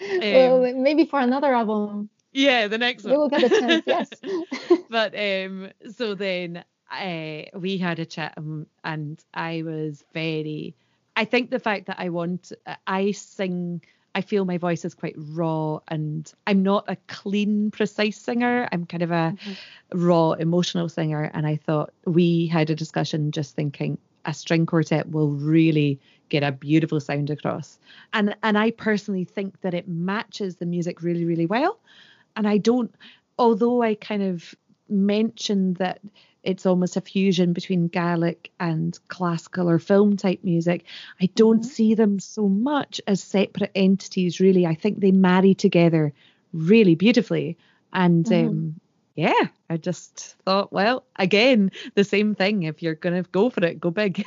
[0.00, 3.12] well, Um, maybe for another album, yeah, the next one.
[3.12, 3.84] we will get a chance.
[3.86, 4.10] Yes.
[4.90, 10.74] but um, so then uh, we had a chat um, and I was very.
[11.16, 12.52] I think the fact that I want,
[12.86, 13.82] I sing.
[14.14, 18.68] I feel my voice is quite raw, and I'm not a clean, precise singer.
[18.72, 19.56] I'm kind of a Mhm.
[19.94, 21.30] raw, emotional singer.
[21.34, 25.98] And I thought we had a discussion, just thinking a string quartet will really
[26.28, 27.78] get a beautiful sound across.
[28.12, 31.78] And and I personally think that it matches the music really, really well.
[32.36, 32.94] And I don't
[33.38, 34.54] although I kind of
[34.88, 36.00] mentioned that
[36.42, 40.84] it's almost a fusion between Gaelic and classical or film type music.
[41.20, 41.68] I don't mm-hmm.
[41.68, 44.66] see them so much as separate entities, really.
[44.66, 46.12] I think they marry together
[46.52, 47.58] really beautifully.
[47.92, 48.48] And mm-hmm.
[48.48, 48.80] um,
[49.18, 52.62] yeah, I just thought, well, again, the same thing.
[52.62, 54.24] If you're going to go for it, go big.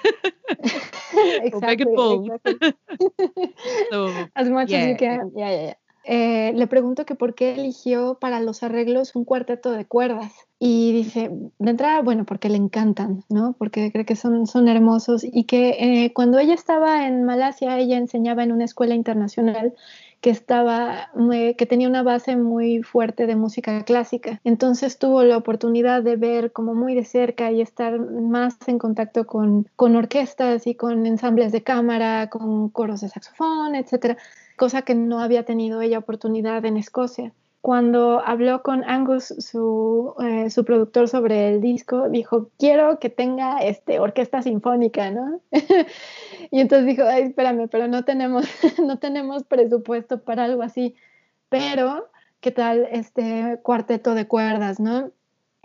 [0.50, 2.30] exactly, go big and bold.
[2.44, 2.74] Exactly.
[3.90, 4.80] so, as much yeah.
[4.80, 5.32] as you can.
[5.34, 5.74] Yeah, yeah, yeah.
[6.04, 10.34] Eh, le pregunto que por qué eligió para los arreglos un cuarteto de cuerdas.
[10.60, 13.56] Y dice, de entrada, bueno, porque le encantan, ¿no?
[13.58, 17.98] Porque cree que son, son hermosos y que eh, cuando ella estaba en Malasia, ella
[17.98, 19.74] enseñaba en una escuela internacional
[20.22, 21.10] que estaba
[21.58, 24.40] que tenía una base muy fuerte de música clásica.
[24.44, 29.26] Entonces tuvo la oportunidad de ver como muy de cerca y estar más en contacto
[29.26, 34.16] con, con orquestas y con ensambles de cámara, con coros de saxofón, etcétera,
[34.62, 40.52] cosa que no había tenido ella oportunidad en Escocia cuando habló con Angus, su, eh,
[40.52, 45.42] su, productor, sobre el disco, dijo, quiero que tenga este, orquesta sinfónica, ¿no?
[46.52, 48.46] y entonces dijo, Ay, espérame, pero no tenemos,
[48.86, 50.96] no tenemos presupuesto para algo así,
[51.50, 55.12] pero ¿qué tal este cuarteto de cuerdas, ¿no?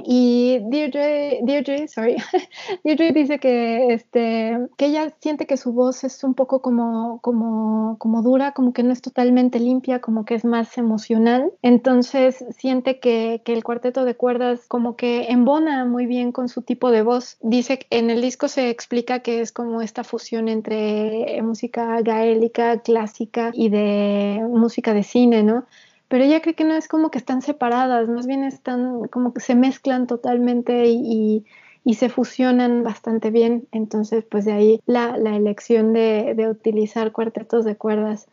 [0.04, 2.16] Y Deirdre, Deirdre, sorry,
[2.84, 7.96] Deirdre dice que, este, que ella siente que su voz es un poco como, como,
[7.98, 11.50] como dura, como que no es totalmente limpia, como que es más emocional.
[11.62, 16.62] Entonces siente que, que el cuarteto de cuerdas como que embona muy bien con su
[16.62, 17.38] tipo de voz.
[17.40, 22.80] Dice que en el disco se explica que es como esta fusión entre música gaélica,
[22.80, 25.64] clásica y de música de cine, ¿no?
[26.08, 29.40] Pero ella cree que no es como que están separadas, más bien están como que
[29.40, 31.44] se mezclan totalmente y,
[31.84, 33.66] y, se fusionan bastante bien.
[33.72, 38.28] Entonces, pues de ahí la, la elección de, de, utilizar cuartetos de cuerdas.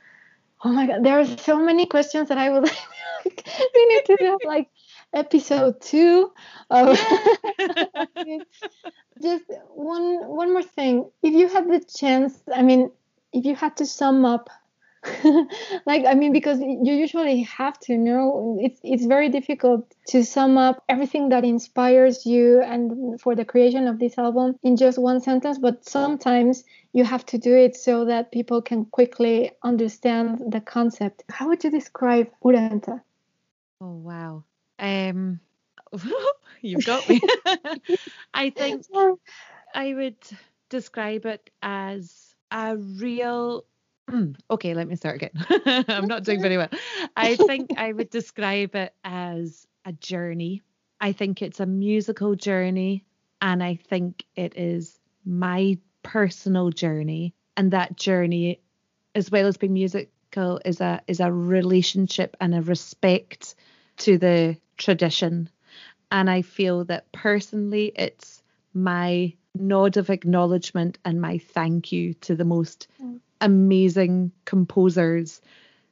[0.64, 2.64] Oh my God, there are so many questions that I would
[3.26, 3.44] like.
[3.74, 4.70] we need to have like
[5.14, 6.32] episode two.
[6.70, 6.98] Of
[9.22, 11.06] Just one one more thing.
[11.22, 12.92] If you had the chance, I mean,
[13.32, 14.50] if you had to sum up
[15.86, 20.58] like i mean because you usually have to know it's it's very difficult to sum
[20.58, 25.20] up everything that inspires you and for the creation of this album in just one
[25.20, 26.64] sentence but sometimes
[26.94, 31.24] you have to do it so that people can quickly understand the concept.
[31.28, 33.02] How would you describe uranta
[33.82, 34.44] oh wow.
[34.80, 35.40] Um
[36.62, 37.22] you've got me.
[38.34, 38.86] I think
[39.76, 40.18] i would
[40.70, 43.66] describe it as a real
[44.50, 45.86] okay, let me start again.
[45.88, 46.70] I'm not doing very well.
[47.16, 50.62] I think I would describe it as a journey.
[51.00, 53.06] I think it's a musical journey,
[53.42, 57.34] and I think it is my personal journey.
[57.56, 58.62] And that journey,
[59.16, 63.56] as well as being musical, is a is a relationship and a respect
[63.98, 65.50] to the tradition.
[66.12, 68.42] And I feel that personally, it's
[68.74, 75.42] my nod of acknowledgement and my thank you to the most mm amazing composers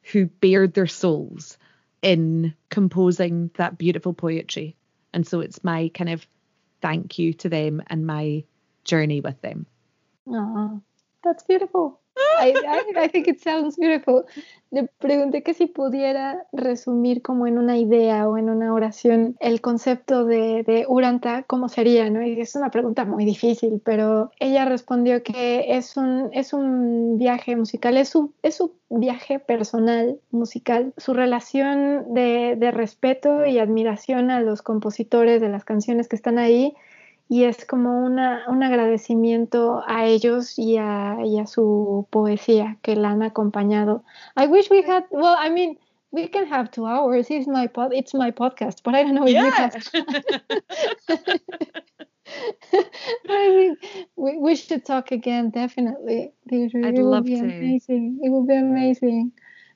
[0.01, 1.57] who bared their souls
[2.01, 4.75] in composing that beautiful poetry.
[5.13, 6.25] And so it's my kind of
[6.81, 8.43] thank you to them and my
[8.83, 9.67] journey with them.
[10.27, 10.81] Oh,
[11.23, 12.00] that's beautiful.
[12.39, 14.25] I, I, I, think it sounds beautiful.
[14.71, 19.59] Le pregunté que si pudiera resumir como en una idea o en una oración el
[19.59, 22.09] concepto de, de Uranta, ¿cómo sería?
[22.09, 22.23] ¿no?
[22.23, 27.55] Y es una pregunta muy difícil, pero ella respondió que es un, es un viaje
[27.55, 34.31] musical, es su, es su viaje personal musical, su relación de, de respeto y admiración
[34.31, 36.75] a los compositores de las canciones que están ahí
[37.31, 42.97] y es como una, un agradecimiento a ellos y a, y a su poesía que
[42.97, 44.03] la han acompañado.
[44.35, 45.79] I wish we had, well, I mean,
[46.11, 47.27] we can have two hours.
[47.29, 49.45] It's my pod, it's my podcast, but I don't know if yeah.
[49.45, 49.75] we have.
[53.29, 53.77] I mean,
[54.17, 56.33] we, we should talk again, definitely.
[56.51, 57.33] I'd it love to.
[57.33, 58.19] Amazing.
[58.23, 59.31] It would be amazing.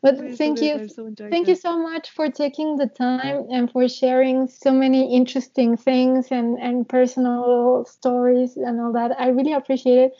[0.06, 4.48] But thank you, so thank you so much for taking the time and for sharing
[4.48, 9.20] so many interesting things and and personal stories and all that.
[9.20, 10.14] I really appreciate it.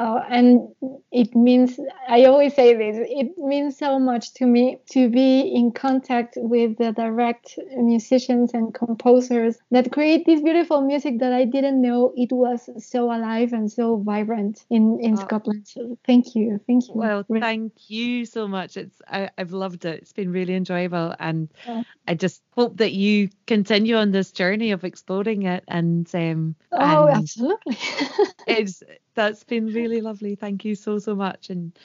[0.00, 0.66] Uh, and
[1.12, 1.78] it means,
[2.08, 6.78] I always say this, it means so much to me to be in contact with
[6.78, 12.32] the direct musicians and composers that create this beautiful music that I didn't know it
[12.32, 15.22] was so alive and so vibrant in, in oh.
[15.22, 15.68] Scotland.
[15.68, 16.58] So thank you.
[16.66, 16.94] Thank you.
[16.94, 18.78] Well, thank you so much.
[18.78, 20.00] It's I, have loved it.
[20.00, 21.14] It's been really enjoyable.
[21.18, 21.82] And yeah.
[22.08, 27.06] I just hope that you continue on this journey of exploring it and um oh
[27.06, 27.76] and absolutely
[28.46, 28.82] it's
[29.14, 30.34] That's been really lovely.
[30.34, 31.78] Thank you so so much, and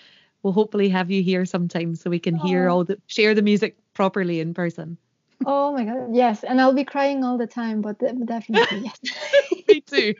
[0.44, 3.78] we'll hopefully have you here sometime so we can hear all the share the music
[3.94, 4.98] properly in person.
[5.46, 9.00] Oh my god, yes, and I'll be crying all the time, but definitely yes.
[9.68, 10.14] Me too.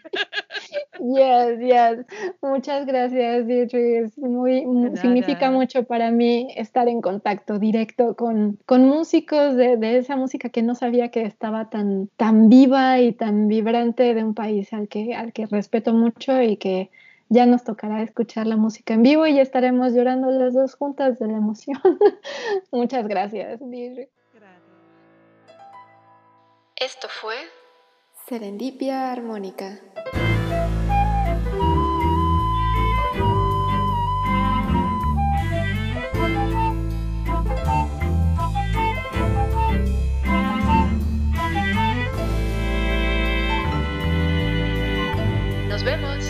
[1.00, 2.06] yes, yes.
[2.42, 4.00] Muchas gracias, Deirdre.
[4.00, 4.66] Es muy,
[4.96, 10.50] significa mucho para mí estar en contacto directo con, con músicos de, de, esa música
[10.50, 14.88] que no sabía que estaba tan, tan viva y tan vibrante de un país al
[14.88, 16.90] que, al que respeto mucho y que
[17.30, 21.28] ya nos tocará escuchar la música en vivo y estaremos llorando las dos juntas de
[21.28, 21.80] la emoción.
[22.72, 24.10] Muchas gracias, Deirdre.
[26.78, 27.38] Esto fue
[28.28, 29.80] Serendipia Armónica.
[45.70, 46.26] Nos vemos.